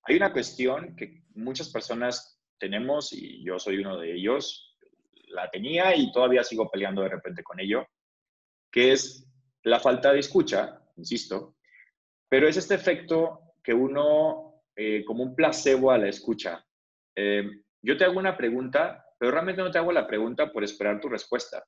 [0.03, 4.77] Hay una cuestión que muchas personas tenemos y yo soy uno de ellos,
[5.27, 7.87] la tenía y todavía sigo peleando de repente con ello,
[8.71, 9.27] que es
[9.63, 11.55] la falta de escucha, insisto,
[12.29, 14.50] pero es este efecto que uno,
[14.83, 16.65] eh, como un placebo a la escucha.
[17.15, 17.43] Eh,
[17.83, 21.07] yo te hago una pregunta, pero realmente no te hago la pregunta por esperar tu
[21.07, 21.63] respuesta.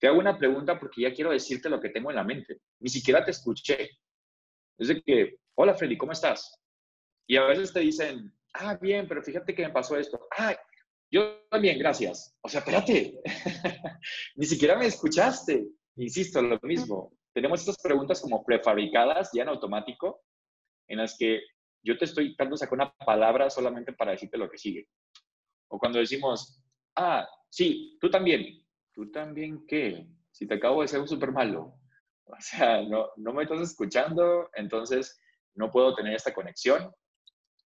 [0.00, 2.60] Te hago una pregunta porque ya quiero decirte lo que tengo en la mente.
[2.80, 3.90] Ni siquiera te escuché.
[4.78, 6.58] Es de que, hola Freddy, ¿cómo estás?
[7.28, 10.26] Y a veces te dicen, ah, bien, pero fíjate que me pasó esto.
[10.38, 10.56] Ah,
[11.10, 12.34] yo también, gracias.
[12.40, 13.20] O sea, espérate.
[14.36, 15.66] Ni siquiera me escuchaste.
[15.96, 17.12] Insisto, lo mismo.
[17.34, 20.22] Tenemos estas preguntas como prefabricadas, ya en automático,
[20.88, 21.42] en las que
[21.84, 24.88] yo te estoy dando sacar una palabra solamente para decirte lo que sigue.
[25.68, 26.62] O cuando decimos,
[26.96, 28.64] ah, sí, tú también.
[28.92, 30.08] ¿Tú también qué?
[30.30, 31.74] Si te acabo de ser un súper malo.
[32.26, 35.20] O sea, no, no me estás escuchando, entonces
[35.56, 36.90] no puedo tener esta conexión.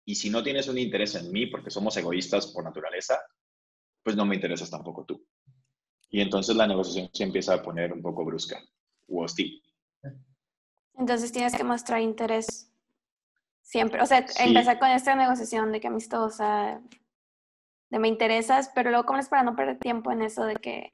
[0.04, 3.20] Y si no tienes un interés en mí, porque somos egoístas por naturaleza,
[4.04, 5.26] pues no me interesas tampoco tú.
[6.08, 8.62] Y entonces la negociación se empieza a poner un poco brusca
[9.08, 9.60] o hostil.
[10.94, 12.72] Entonces tienes que mostrar interés
[13.64, 14.00] siempre.
[14.00, 16.80] O sea, empezar con esta negociación de que amistosa,
[17.90, 20.90] de me interesas, pero luego cómo es para no perder tiempo en eso de que...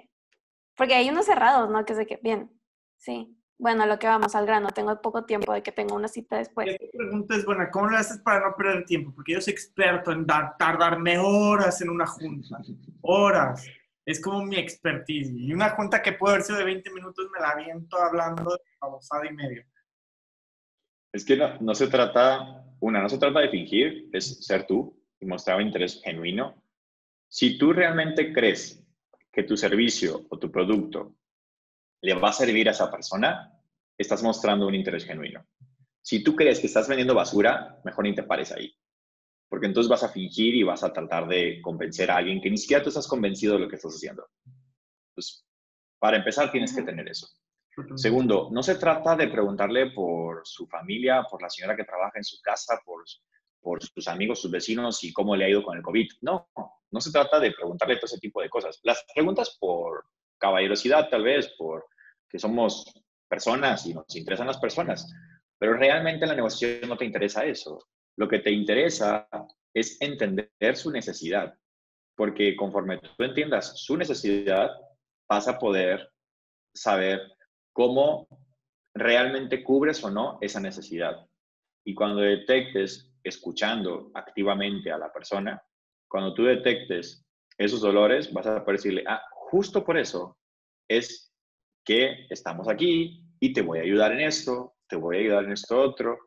[0.76, 1.84] Porque hay unos cerrados, ¿no?
[1.84, 2.50] Que es de que, bien,
[2.96, 6.38] sí, bueno, lo que vamos al grano, tengo poco tiempo de que tengo una cita
[6.38, 6.68] después.
[6.68, 9.12] Esta pregunta es buena, ¿cómo lo haces para no perder tiempo?
[9.14, 12.56] Porque yo soy experto en dar, tardarme horas en una junta,
[13.02, 13.66] horas.
[14.06, 15.30] Es como mi expertise.
[15.30, 18.62] Y una junta que puede haber sido de 20 minutos me la aviento hablando de
[18.80, 19.62] babosada y medio.
[21.12, 24.96] Es que no, no se trata, una, no se trata de fingir, es ser tú
[25.20, 26.62] y mostrar un interés genuino.
[27.28, 28.84] Si tú realmente crees
[29.32, 31.16] que tu servicio o tu producto
[32.02, 33.52] le va a servir a esa persona,
[33.96, 35.46] estás mostrando un interés genuino.
[36.02, 38.74] Si tú crees que estás vendiendo basura, mejor ni te pares ahí.
[39.48, 42.56] Porque entonces vas a fingir y vas a tratar de convencer a alguien que ni
[42.56, 44.26] siquiera tú estás convencido de lo que estás haciendo.
[45.14, 45.44] Pues,
[45.98, 47.28] para empezar, tienes que tener eso.
[47.96, 52.24] Segundo, no se trata de preguntarle por su familia, por la señora que trabaja en
[52.24, 53.04] su casa, por,
[53.60, 56.08] por sus amigos, sus vecinos y cómo le ha ido con el COVID.
[56.22, 56.48] No,
[56.90, 58.80] no se trata de preguntarle todo ese tipo de cosas.
[58.82, 60.04] Las preguntas por
[60.38, 61.86] caballerosidad tal vez, por
[62.28, 62.84] que somos
[63.28, 65.12] personas y nos interesan las personas,
[65.58, 67.86] pero realmente en la negociación no te interesa eso.
[68.16, 69.28] Lo que te interesa
[69.74, 71.54] es entender su necesidad,
[72.16, 74.70] porque conforme tú entiendas su necesidad,
[75.28, 76.10] vas a poder
[76.74, 77.20] saber
[77.72, 78.28] cómo
[78.94, 81.26] realmente cubres o no esa necesidad.
[81.84, 85.62] Y cuando detectes, escuchando activamente a la persona,
[86.08, 87.24] cuando tú detectes
[87.56, 90.38] esos dolores, vas a poder decirle, ah, justo por eso
[90.88, 91.32] es
[91.84, 95.52] que estamos aquí y te voy a ayudar en esto, te voy a ayudar en
[95.52, 96.18] esto otro.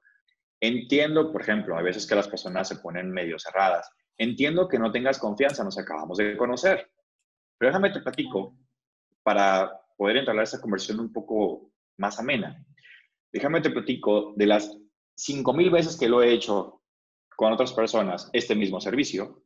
[0.62, 3.89] Entiendo, por ejemplo, a veces que las personas se ponen medio cerradas.
[4.17, 6.89] Entiendo que no tengas confianza, nos acabamos de conocer.
[7.58, 8.56] Pero déjame te platico
[9.23, 12.65] para poder entrar a esa conversión un poco más amena.
[13.32, 14.77] Déjame te platico de las
[15.17, 16.82] 5.000 veces que lo he hecho
[17.36, 19.43] con otras personas este mismo servicio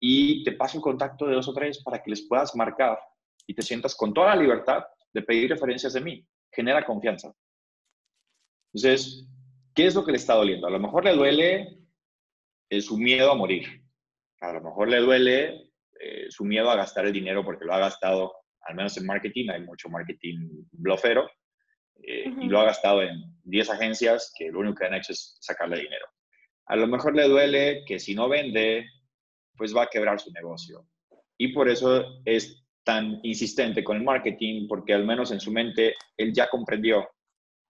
[0.00, 2.98] y te paso el contacto de dos o tres para que les puedas marcar
[3.46, 6.26] y te sientas con toda la libertad de pedir referencias de mí.
[6.52, 7.32] Genera confianza.
[8.72, 9.28] Entonces,
[9.74, 10.66] ¿qué es lo que le está doliendo?
[10.66, 11.78] A lo mejor le duele
[12.70, 13.84] eh, su miedo a morir.
[14.40, 17.78] A lo mejor le duele eh, su miedo a gastar el dinero porque lo ha
[17.78, 18.32] gastado,
[18.62, 21.28] al menos en marketing, hay mucho marketing blofero,
[22.02, 25.36] eh, y lo ha gastado en 10 agencias que lo único que han hecho es
[25.40, 26.06] sacarle dinero.
[26.66, 28.86] A lo mejor le duele que si no vende,
[29.56, 30.86] pues va a quebrar su negocio.
[31.36, 35.94] Y por eso es tan insistente con el marketing, porque al menos en su mente
[36.16, 37.08] él ya comprendió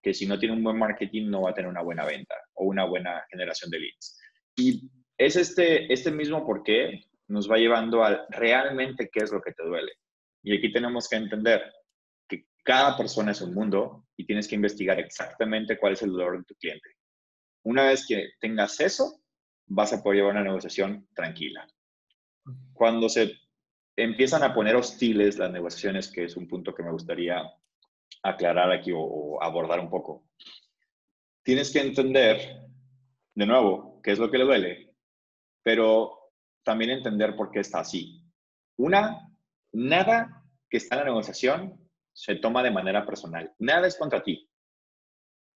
[0.01, 2.65] que si no tiene un buen marketing no va a tener una buena venta o
[2.65, 4.19] una buena generación de leads.
[4.55, 9.41] Y es este, este mismo por qué nos va llevando a realmente qué es lo
[9.41, 9.91] que te duele.
[10.43, 11.73] Y aquí tenemos que entender
[12.27, 16.37] que cada persona es un mundo y tienes que investigar exactamente cuál es el dolor
[16.37, 16.89] de tu cliente.
[17.63, 19.21] Una vez que tengas eso,
[19.67, 21.67] vas a poder llevar una negociación tranquila.
[22.73, 23.37] Cuando se
[23.95, 27.43] empiezan a poner hostiles las negociaciones, que es un punto que me gustaría
[28.23, 30.27] aclarar aquí o, abordar un poco.
[31.43, 32.67] Tienes que entender,
[33.35, 34.95] de nuevo, qué es lo que le duele,
[35.63, 36.31] pero
[36.63, 38.23] también entender por qué está así.
[38.77, 39.30] Una,
[39.73, 43.53] nada que está en la negociación se toma de manera personal.
[43.59, 44.47] Nada es contra ti.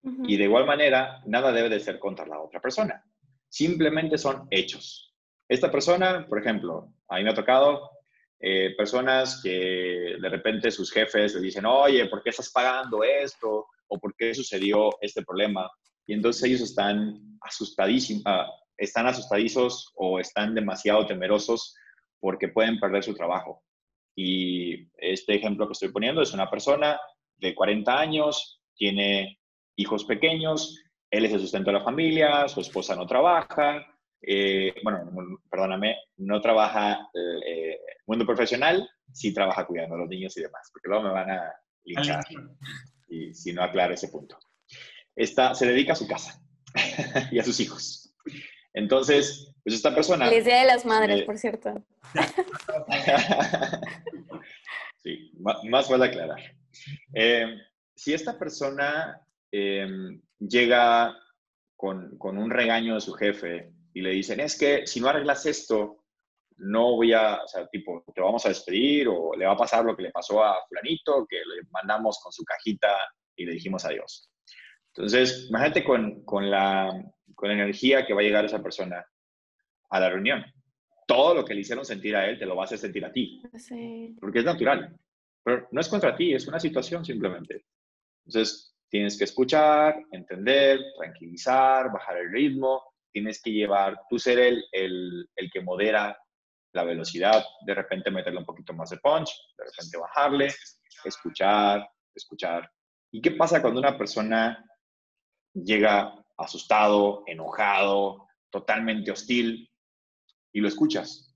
[0.03, 3.05] Y de igual manera, nada debe de ser contra la otra persona.
[3.47, 5.13] Simplemente son hechos.
[5.47, 7.91] Esta persona, por ejemplo, a mí me ha tocado
[8.39, 13.67] eh, personas que de repente sus jefes le dicen, oye, ¿por qué estás pagando esto?
[13.87, 15.69] ¿O por qué sucedió este problema?
[16.07, 21.75] Y entonces ellos están asustadísimos, ah, están asustadizos o están demasiado temerosos
[22.19, 23.61] porque pueden perder su trabajo.
[24.15, 26.99] Y este ejemplo que estoy poniendo es una persona
[27.37, 29.39] de 40 años, tiene
[29.75, 33.85] hijos pequeños, él es el sustento de la familia, su esposa no trabaja,
[34.21, 35.11] eh, bueno,
[35.49, 40.87] perdóname, no trabaja eh, mundo profesional, sí trabaja cuidando a los niños y demás, porque
[40.87, 42.23] luego me van a linchar
[43.07, 44.37] y si no aclaro ese punto.
[45.15, 46.41] Esta, se dedica a su casa
[47.31, 48.00] y a sus hijos.
[48.73, 50.29] Entonces, pues esta persona...
[50.29, 51.83] Feliz Día de las Madres, por cierto.
[55.03, 56.39] sí, más, vale aclarar.
[57.13, 57.57] Eh,
[57.95, 61.13] si esta persona em, llega
[61.75, 65.45] con, con, un regaño de su jefe y le dicen, es que si no arreglas
[65.45, 66.01] esto,
[66.61, 69.83] no voy a, o sea, tipo, te vamos a despedir o le va a pasar
[69.83, 72.95] lo que le pasó a fulanito, que le mandamos con su cajita
[73.35, 74.29] y le dijimos adiós.
[74.93, 76.93] Entonces, imagínate con, con, la,
[77.41, 79.03] con la energía que va a llegar esa persona
[79.89, 80.45] a la reunión.
[81.07, 83.11] Todo lo que le hicieron sentir a él te lo va a hacer sentir a
[83.11, 83.41] ti.
[83.57, 84.15] Sí.
[84.21, 84.95] Porque es natural.
[85.43, 87.65] Pero no es contra ti, es una situación simplemente.
[88.27, 94.63] Entonces, tienes que escuchar, entender, tranquilizar, bajar el ritmo, tienes que llevar, tú ser el,
[94.71, 96.15] el, el, que modera
[96.73, 100.53] la velocidad, de repente meterle un poquito más de punch, de repente bajarle,
[101.03, 102.71] escuchar, escuchar.
[103.11, 104.63] ¿Y qué pasa cuando una persona
[105.53, 109.69] llega asustado, enojado, totalmente hostil
[110.53, 111.35] y lo escuchas?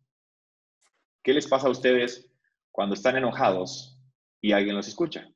[1.24, 2.32] ¿Qué les pasa a ustedes
[2.72, 4.00] cuando están enojados
[4.42, 5.28] y alguien los escucha?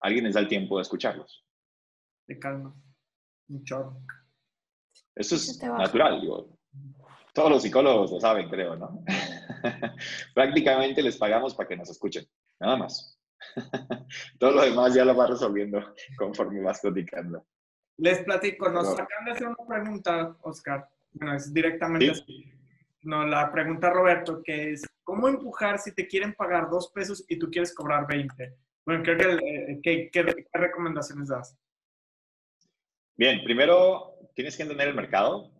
[0.00, 1.44] Alguien les da el tiempo de escucharlos.
[2.26, 2.74] De calma.
[3.48, 4.00] Un chorro.
[5.14, 6.58] Eso es natural, digo.
[7.34, 9.04] Todos los psicólogos lo saben, creo, ¿no?
[10.34, 12.26] Prácticamente les pagamos para que nos escuchen,
[12.60, 13.18] nada más.
[14.38, 15.80] Todo lo demás ya lo va resolviendo
[16.18, 17.46] conforme vas platicando.
[17.98, 20.88] Les platico, nos acaban de hacer una pregunta, Oscar.
[21.12, 22.52] Bueno, es directamente así.
[23.02, 27.38] No, la pregunta Roberto, que es, ¿cómo empujar si te quieren pagar dos pesos y
[27.38, 28.56] tú quieres cobrar 20?
[28.86, 31.56] Bueno, creo que, eh, ¿qué, qué recomendaciones das?
[33.16, 35.50] Bien, primero tienes que entender el mercado.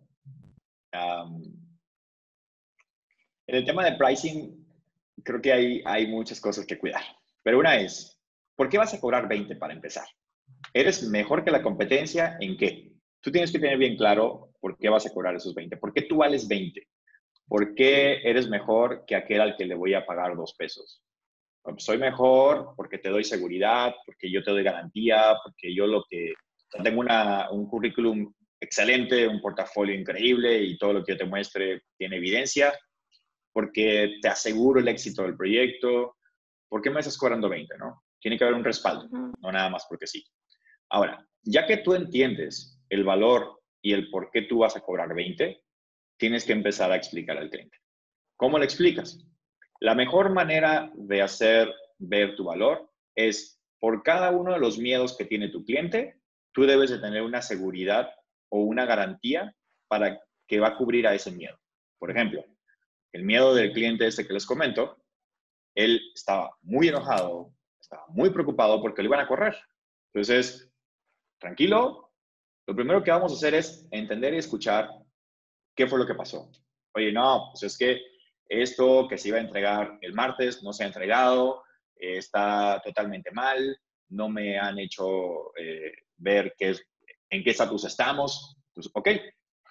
[0.91, 4.65] en el tema de pricing,
[5.23, 7.03] creo que hay, hay muchas cosas que cuidar.
[7.43, 8.19] Pero una es,
[8.55, 10.05] ¿por qué vas a cobrar 20 para empezar?
[10.73, 12.91] ¿Eres mejor que la competencia en qué?
[13.21, 15.77] Tú tienes que tener bien claro por qué vas a cobrar esos 20.
[15.77, 16.87] ¿Por qué tú vales 20?
[17.47, 21.01] ¿Por qué eres mejor que aquel al que le voy a pagar dos pesos?
[21.77, 26.33] soy mejor porque te doy seguridad, porque yo te doy garantía, porque yo lo que
[26.83, 31.83] tengo una, un currículum excelente, un portafolio increíble y todo lo que yo te muestre
[31.97, 32.73] tiene evidencia.
[33.53, 36.17] porque te aseguro el éxito del proyecto.
[36.67, 38.03] ¿Por qué me estás cobrando 20, no?
[38.19, 40.25] Tiene que haber un respaldo, no nada más porque sí.
[40.93, 45.15] Ahora, ya que tú entiendes el valor y el por qué tú vas a cobrar
[45.15, 45.59] 20,
[46.17, 47.79] tienes que empezar a explicar al cliente.
[48.37, 49.25] ¿Cómo le explicas?
[49.79, 55.17] La mejor manera de hacer ver tu valor es por cada uno de los miedos
[55.17, 58.13] que tiene tu cliente, tú debes de tener una seguridad
[58.49, 59.51] o una garantía
[59.87, 61.57] para que va a cubrir a ese miedo.
[61.97, 62.45] Por ejemplo,
[63.13, 65.03] el miedo del cliente este que les comento,
[65.73, 67.51] él estaba muy enojado,
[67.81, 69.55] estaba muy preocupado porque lo iban a correr.
[70.13, 70.69] Entonces,
[71.43, 72.13] tranquilo,
[72.65, 74.89] lo primero que vamos a hacer es entender y escuchar
[75.75, 76.49] qué fue lo que pasó.
[76.95, 78.01] Oye, no, pues es que
[78.47, 81.63] esto que se iba a entregar el martes no se ha entregado,
[81.95, 83.77] está totalmente mal,
[84.09, 86.75] no me han hecho eh, ver qué
[87.29, 88.55] en qué estatus estamos.
[88.73, 89.09] Pues, ok,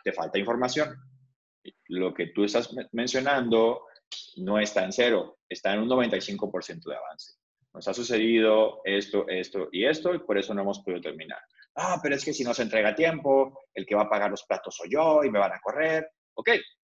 [0.04, 0.96] te falta información.
[1.88, 3.86] Lo que tú estás mencionando
[4.36, 7.34] no está en cero, está en un 95% de avance.
[7.72, 11.38] Nos ha sucedido esto, esto y esto, y por eso no hemos podido terminar.
[11.74, 14.30] Ah, pero es que si no se entrega a tiempo, el que va a pagar
[14.30, 16.06] los platos soy yo y me van a correr.
[16.34, 16.50] Ok,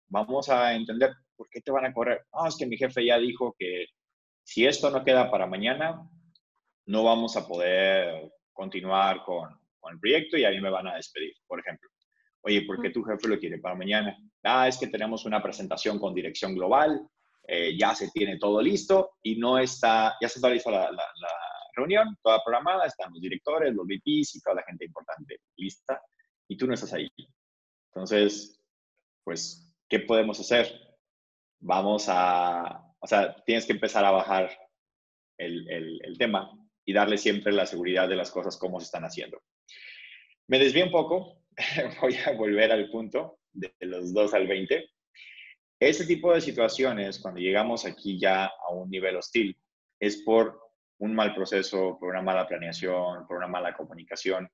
[0.08, 2.26] vamos a entender por qué te van a correr.
[2.32, 3.86] Ah, es que mi jefe ya dijo que
[4.44, 6.08] si esto no queda para mañana,
[6.86, 9.48] no vamos a poder continuar con,
[9.80, 11.88] con el proyecto y a mí me van a despedir, por ejemplo.
[12.42, 14.16] Oye, ¿por qué tu jefe lo quiere para mañana?
[14.44, 17.08] Ah, es que tenemos una presentación con dirección global,
[17.48, 21.04] eh, ya se tiene todo listo y no está, ya se está lista la, la,
[21.76, 26.00] reunión, toda programada, están los directores, los VPs y toda la gente importante lista
[26.48, 27.08] y tú no estás ahí.
[27.92, 28.60] Entonces,
[29.24, 30.72] pues, ¿qué podemos hacer?
[31.60, 34.50] Vamos a, o sea, tienes que empezar a bajar
[35.38, 36.50] el, el, el tema
[36.84, 39.42] y darle siempre la seguridad de las cosas como se están haciendo.
[40.48, 41.42] Me desvío un poco,
[42.00, 44.88] voy a volver al punto de los 2 al 20.
[45.80, 49.58] Ese tipo de situaciones, cuando llegamos aquí ya a un nivel hostil,
[50.00, 50.65] es por
[50.98, 54.48] un mal proceso, por una mala planeación, por una mala comunicación.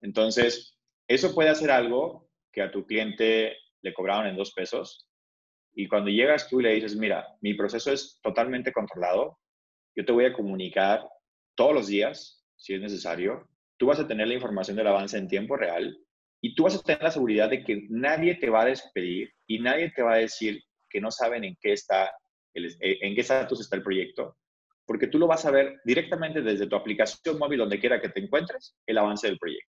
[0.00, 5.08] Entonces, eso puede hacer algo que a tu cliente le cobraron en dos pesos
[5.74, 9.38] y cuando llegas tú y le dices, mira, mi proceso es totalmente controlado,
[9.94, 11.08] yo te voy a comunicar
[11.54, 15.28] todos los días, si es necesario, tú vas a tener la información del avance en
[15.28, 15.96] tiempo real
[16.40, 19.60] y tú vas a tener la seguridad de que nadie te va a despedir y
[19.60, 22.12] nadie te va a decir que no saben en qué está
[22.54, 24.36] eh, en qué estatus está el proyecto,
[24.88, 28.20] porque tú lo vas a ver directamente desde tu aplicación móvil donde quiera que te
[28.20, 29.70] encuentres el avance del proyecto.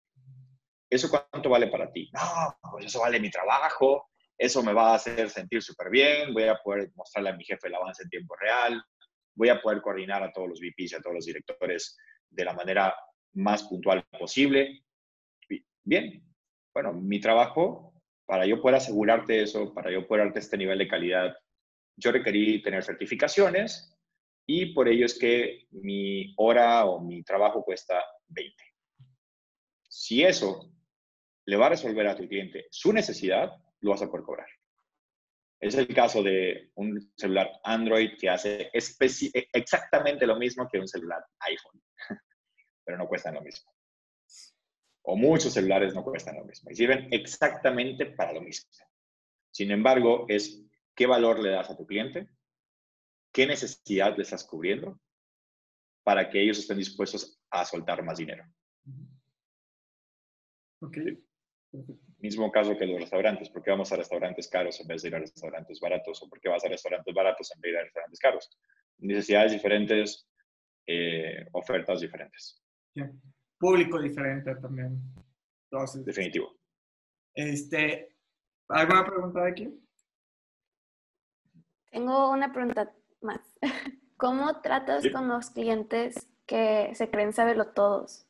[0.90, 2.10] ¿Eso cuánto vale para ti?
[2.12, 6.46] No, pues eso vale mi trabajo, eso me va a hacer sentir súper bien, voy
[6.46, 8.84] a poder mostrarle a mi jefe el avance en tiempo real,
[9.36, 11.96] voy a poder coordinar a todos los VPs y a todos los directores
[12.32, 12.96] de la manera
[13.34, 14.84] más puntual posible.
[15.84, 16.24] Bien,
[16.74, 17.94] bueno, mi trabajo,
[18.26, 21.36] para yo poder asegurarte eso, para yo poder darte este nivel de calidad,
[21.98, 23.94] yo requerí tener certificaciones
[24.46, 28.56] y por ello es que mi hora o mi trabajo cuesta 20.
[29.88, 30.72] Si eso
[31.46, 33.52] le va a resolver a tu cliente su necesidad,
[33.82, 34.48] lo vas a poder cobrar.
[35.60, 41.26] Es el caso de un celular Android que hace exactamente lo mismo que un celular
[41.40, 41.82] iPhone
[42.84, 43.72] pero no cuestan lo mismo.
[45.04, 48.70] O muchos celulares no cuestan lo mismo y sirven exactamente para lo mismo.
[49.52, 52.30] Sin embargo, es qué valor le das a tu cliente,
[53.34, 55.00] qué necesidad le estás cubriendo
[56.04, 58.46] para que ellos estén dispuestos a soltar más dinero.
[60.82, 60.98] Ok.
[62.20, 63.50] Mismo caso que los restaurantes.
[63.50, 66.22] ¿Por qué vamos a restaurantes caros en vez de ir a restaurantes baratos?
[66.22, 68.50] ¿O por qué vas a restaurantes baratos en vez de ir a restaurantes caros?
[69.00, 70.30] Necesidades diferentes,
[70.86, 72.62] eh, ofertas diferentes.
[73.58, 75.02] Público diferente también.
[76.06, 76.56] Definitivo.
[77.34, 78.16] Este,
[78.68, 79.80] ¿Alguna pregunta de aquí?
[81.90, 83.42] Tengo una pregunta más.
[84.18, 88.26] ¿Cómo tratas con los clientes que se creen saberlo todos?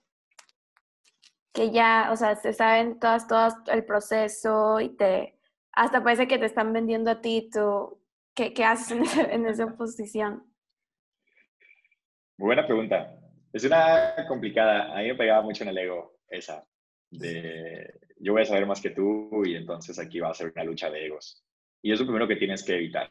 [1.52, 5.38] Que ya, o sea, se saben todas, todas el proceso y te,
[5.72, 8.02] hasta parece que te están vendiendo a ti, tú,
[8.34, 10.44] ¿qué, qué haces en, en esa posición?
[12.38, 13.16] Buena pregunta.
[13.52, 14.94] Es una complicada.
[14.94, 16.66] A mí me pegaba mucho en el ego esa.
[17.12, 20.64] De yo voy a saber más que tú y entonces aquí va a ser una
[20.64, 21.44] lucha de egos.
[21.82, 23.10] Y es lo primero que tienes que evitar.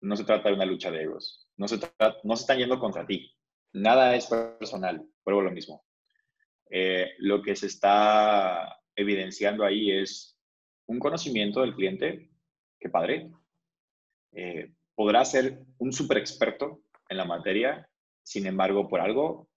[0.00, 1.48] No se trata de una lucha de egos.
[1.56, 1.78] No se,
[2.24, 3.32] no se están yendo contra ti.
[3.72, 5.04] Nada es personal.
[5.24, 5.84] Pruebo lo mismo.
[6.70, 10.38] Eh, lo que se está evidenciando ahí es
[10.86, 12.30] un conocimiento del cliente.
[12.78, 13.30] Qué padre.
[14.32, 17.88] Eh, podrá ser un super experto en la materia.
[18.22, 19.48] Sin embargo, por algo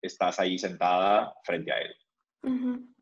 [0.00, 1.94] estás ahí sentada frente a él.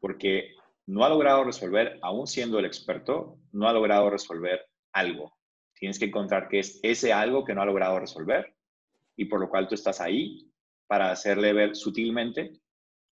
[0.01, 0.55] Porque
[0.87, 5.37] no ha logrado resolver, aún siendo el experto, no ha logrado resolver algo.
[5.83, 8.55] Tienes que encontrar qué es ese algo que no ha logrado resolver
[9.17, 10.49] y por lo cual tú estás ahí
[10.87, 12.53] para hacerle ver sutilmente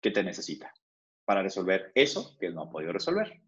[0.02, 0.70] que te necesita
[1.24, 3.40] para resolver eso que él no ha podido resolver.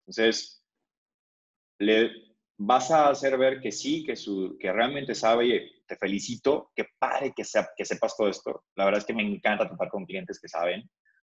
[0.00, 0.66] Entonces,
[1.78, 2.10] le
[2.58, 6.86] vas a hacer ver que sí, que, su, que realmente sabe, y te felicito, que
[6.98, 7.44] pare que,
[7.76, 8.64] que sepas todo esto.
[8.74, 10.90] La verdad es que me encanta tratar con clientes que saben,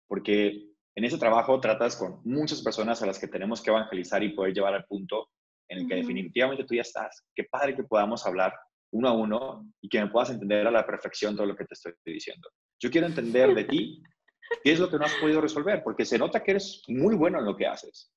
[0.06, 4.34] porque en ese trabajo tratas con muchas personas a las que tenemos que evangelizar y
[4.34, 5.30] poder llevar al punto
[5.68, 7.24] en el que definitivamente tú ya estás.
[7.34, 8.54] Qué padre que podamos hablar
[8.90, 11.74] uno a uno y que me puedas entender a la perfección todo lo que te
[11.74, 12.48] estoy diciendo.
[12.80, 14.02] Yo quiero entender de ti
[14.64, 17.38] qué es lo que no has podido resolver, porque se nota que eres muy bueno
[17.38, 18.12] en lo que haces.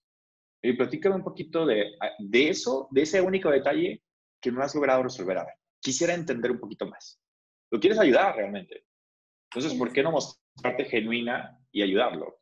[0.64, 4.04] Y platícame un poquito de, de eso, de ese único detalle
[4.40, 5.40] que no has logrado resolver.
[5.40, 7.20] A ver, quisiera entender un poquito más.
[7.72, 8.86] Lo quieres ayudar realmente.
[9.52, 12.42] Entonces, ¿por qué no mostrarte genuina y ayudarlo?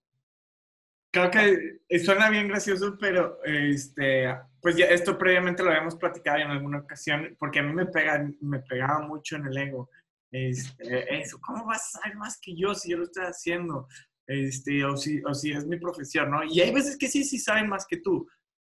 [1.12, 4.28] Creo que suena bien gracioso, pero este,
[4.62, 8.28] pues ya esto previamente lo habíamos platicado en alguna ocasión, porque a mí me, pega,
[8.42, 9.90] me pegaba mucho en el ego.
[10.32, 13.88] Este, eso, ¿cómo vas a saber más que yo si yo lo estoy haciendo?
[14.28, 16.44] Este, o, si, o si es mi profesión, ¿no?
[16.44, 18.28] Y hay veces que sí, sí saben más que tú,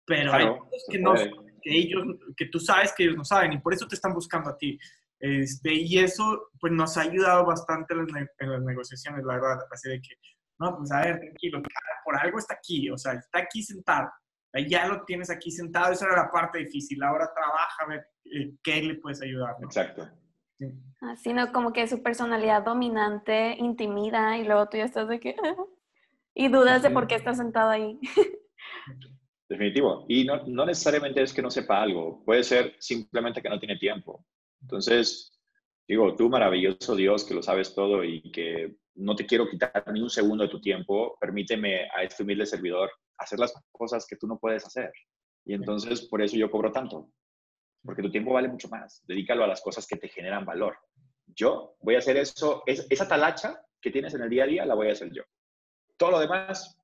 [0.04, 2.04] pero hay veces que no, que ellos,
[2.36, 4.78] que tú sabes que ellos no saben y por eso te están buscando a ti.
[5.18, 9.58] Este, y eso, pues nos ha ayudado bastante en las, en las negociaciones, la verdad,
[9.70, 10.14] así de que,
[10.58, 11.62] no, pues a ver, tranquilo,
[12.04, 14.10] por algo está aquí, o sea, está aquí sentado,
[14.68, 18.54] ya lo tienes aquí sentado, esa era la parte difícil, ahora trabaja a ver eh,
[18.62, 19.56] qué le puedes ayudar.
[19.62, 20.08] Exacto.
[21.00, 21.52] Así, ¿no?
[21.52, 25.36] Como que su personalidad dominante intimida y luego tú ya estás de que...
[26.34, 27.98] y dudas de por qué estás sentado ahí.
[29.48, 30.04] Definitivo.
[30.08, 33.76] Y no, no, necesariamente es que no sepa algo, puede ser simplemente que no tiene
[33.76, 34.24] tiempo.
[34.60, 35.38] Entonces,
[35.86, 40.00] digo, tú maravilloso Dios que lo sabes todo y que no te quiero quitar ni
[40.00, 44.26] un segundo de tu tiempo, permíteme a este humilde servidor hacer las cosas que tú
[44.26, 44.92] no puedes hacer.
[45.44, 47.10] Y entonces por eso yo cobro tanto,
[47.84, 49.02] porque tu tiempo vale mucho más.
[49.06, 50.76] Dedícalo a las cosas que te generan valor.
[51.26, 54.74] Yo voy a hacer eso, esa talacha que tienes en el día a día la
[54.74, 55.22] voy a hacer yo.
[55.96, 56.76] Todo lo demás,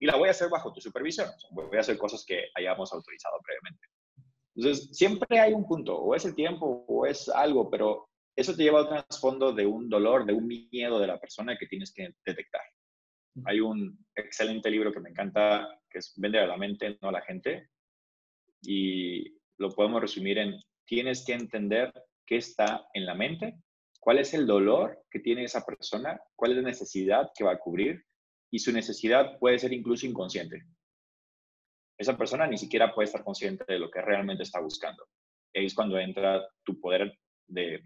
[0.00, 1.28] y la voy a hacer bajo tu supervisión.
[1.50, 3.86] Voy a hacer cosas que hayamos autorizado previamente.
[4.54, 8.62] Entonces, siempre hay un punto, o es el tiempo, o es algo, pero eso te
[8.62, 12.14] lleva al trasfondo de un dolor, de un miedo de la persona que tienes que
[12.24, 12.62] detectar.
[13.44, 17.12] Hay un excelente libro que me encanta, que es Vende a la mente, no a
[17.12, 17.70] la gente.
[18.62, 21.92] Y lo podemos resumir en, tienes que entender
[22.26, 23.58] qué está en la mente,
[24.00, 27.58] cuál es el dolor que tiene esa persona, cuál es la necesidad que va a
[27.58, 28.04] cubrir
[28.50, 30.64] y su necesidad puede ser incluso inconsciente.
[31.98, 35.04] Esa persona ni siquiera puede estar consciente de lo que realmente está buscando.
[35.52, 37.82] Es cuando entra tu poder de,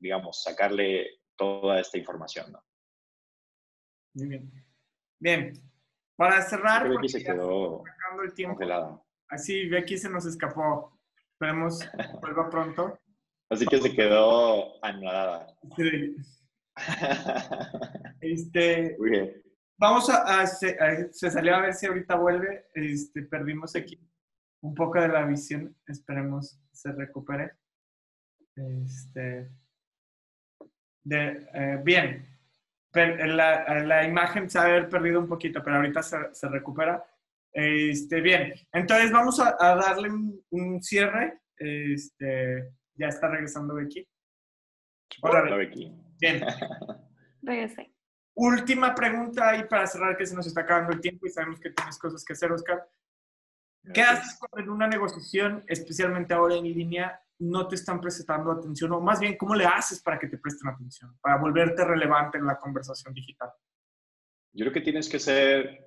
[0.00, 2.52] digamos, sacarle toda esta información.
[2.52, 2.60] ¿no?
[4.14, 4.66] Muy bien.
[5.18, 5.52] Bien,
[6.16, 7.82] para cerrar, Becky se quedó
[8.22, 9.04] el tiempo.
[9.28, 10.98] Así, Becky se nos escapó.
[11.32, 11.86] Esperemos
[12.20, 12.98] vuelva pronto.
[13.50, 15.46] Así que se quedó anulada.
[15.76, 16.16] Sí.
[18.20, 19.42] este, Muy bien.
[19.78, 20.74] Vamos a, se,
[21.12, 22.66] salió a ver si ahorita vuelve.
[22.74, 24.00] Este, perdimos aquí
[24.62, 25.76] un poco de la visión.
[25.86, 27.52] Esperemos se recupere.
[28.56, 29.50] Este,
[31.04, 32.35] de, eh, bien.
[32.96, 37.04] La, la, imagen se ha haber perdido un poquito, pero ahorita se, se recupera.
[37.52, 40.10] Este, bien, entonces vamos a, darle
[40.50, 41.40] un, cierre.
[41.56, 44.06] Este, ya está regresando Becky.
[45.22, 45.90] Hola, Becky.
[46.20, 46.42] Bien.
[47.42, 47.92] Regresé.
[48.34, 51.70] Última pregunta y para cerrar que se nos está acabando el tiempo y sabemos que
[51.70, 52.86] tienes cosas que hacer, Oscar.
[53.94, 58.92] ¿Qué haces cuando en una negociación, especialmente ahora en línea, no te están prestando atención?
[58.92, 61.16] O más bien, ¿cómo le haces para que te presten atención?
[61.20, 63.50] Para volverte relevante en la conversación digital.
[64.52, 65.84] Yo creo que tienes que ser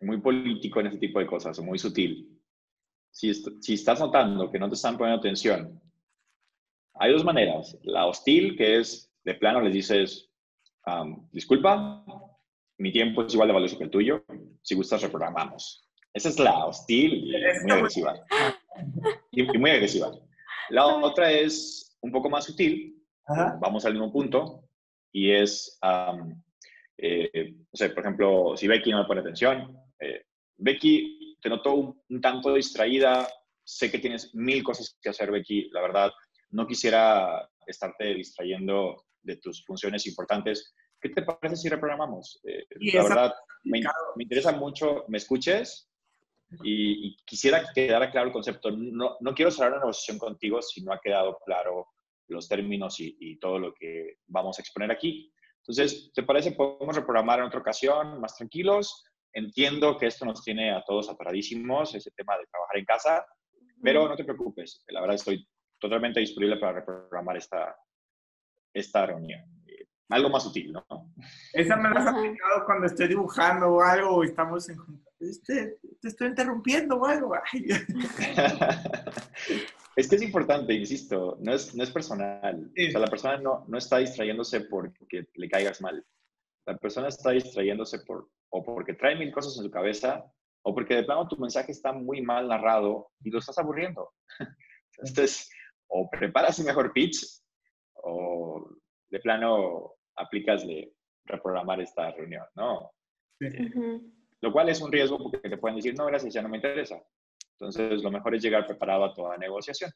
[0.00, 2.40] muy político en este tipo de cosas, muy sutil.
[3.10, 5.80] Si, si estás notando que no te están poniendo atención,
[6.94, 7.76] hay dos maneras.
[7.82, 10.30] La hostil, que es de plano les dices,
[11.32, 12.04] disculpa,
[12.78, 14.24] mi tiempo es igual de valioso que el tuyo,
[14.62, 15.88] si gustas reprogramamos.
[16.12, 18.14] Esa es la hostil y muy agresiva.
[19.30, 20.12] Y, muy agresiva.
[20.70, 22.96] La otra es un poco más sutil,
[23.60, 24.64] vamos al mismo punto,
[25.12, 25.78] y es,
[26.98, 30.22] eh, no sé, por ejemplo, si Becky no me pone atención, eh,
[30.58, 31.74] Becky, te noto
[32.08, 33.28] un, tanto distraída.
[33.64, 35.70] Sé que tienes mil cosas que hacer, Becky.
[35.70, 36.10] La verdad,
[36.50, 40.74] no quisiera estarte distrayendo de tus funciones importantes.
[41.00, 42.40] ¿Qué te parece si reprogramamos?
[42.44, 43.80] Eh, la verdad, me,
[44.18, 45.90] interesa mucho, me escuches
[46.62, 48.70] y, quisiera que quedara claro el concepto.
[48.70, 51.88] No, no, quiero cerrar una negociación contigo si no ha quedado claro
[52.28, 55.32] los términos y, y, todo lo que vamos a exponer aquí.
[55.58, 56.52] Entonces, ¿te parece?
[56.52, 59.04] Podemos reprogramar en otra ocasión, más tranquilos.
[59.32, 63.26] Entiendo que esto nos tiene a todos atoradísimos, ese tema de trabajar en casa,
[63.82, 65.46] Pero no te preocupes, la verdad estoy
[65.78, 67.76] totalmente disponible para reprogramar esta,
[68.72, 69.42] esta reunión.
[70.08, 70.86] Algo más útil, ¿no?
[71.52, 74.78] Esa me la has aplicado cuando estoy dibujando o algo, estamos en...
[75.18, 77.34] Este, te estoy interrumpiendo o algo.
[79.96, 82.70] es que es importante, insisto, no es, no es personal.
[82.70, 86.04] O sea, la persona no, no está distrayéndose porque le caigas mal.
[86.66, 90.24] La persona está distrayéndose por, o porque trae mil cosas en su cabeza
[90.62, 94.12] o porque de plano tu mensaje está muy mal narrado y lo estás aburriendo.
[94.98, 95.48] Entonces,
[95.86, 97.24] o preparas un mejor pitch
[97.94, 98.68] o
[99.08, 100.92] de plano aplicas de
[101.24, 102.90] reprogramar esta reunión, ¿no?
[104.46, 107.02] Lo cual es un riesgo porque te pueden decir, no, gracias, ya no me interesa.
[107.54, 109.90] Entonces, lo mejor es llegar preparado a toda negociación.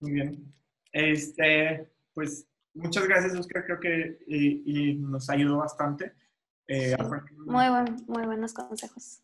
[0.00, 0.54] Muy bien.
[0.92, 3.64] Este, pues, muchas gracias, Oscar.
[3.64, 6.12] Creo que y, nos ayudó bastante.
[6.66, 6.94] Eh,
[7.46, 9.22] muy, buen, muy buenos consejos.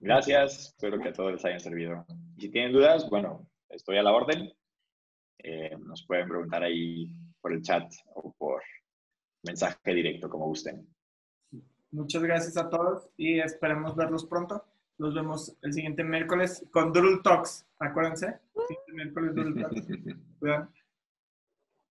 [0.00, 2.04] Gracias, espero que a todos les hayan servido.
[2.38, 4.52] Si tienen dudas, bueno, estoy a la orden.
[5.38, 7.08] Eh, nos pueden preguntar ahí
[7.40, 8.64] por el chat o por
[9.44, 10.92] mensaje directo, como gusten.
[11.92, 14.64] Muchas gracias a todos y esperemos verlos pronto.
[14.98, 17.66] Nos vemos el siguiente miércoles con Drul Talks.
[17.78, 18.26] Acuérdense.
[18.54, 19.86] El siguiente miércoles Drul Talks.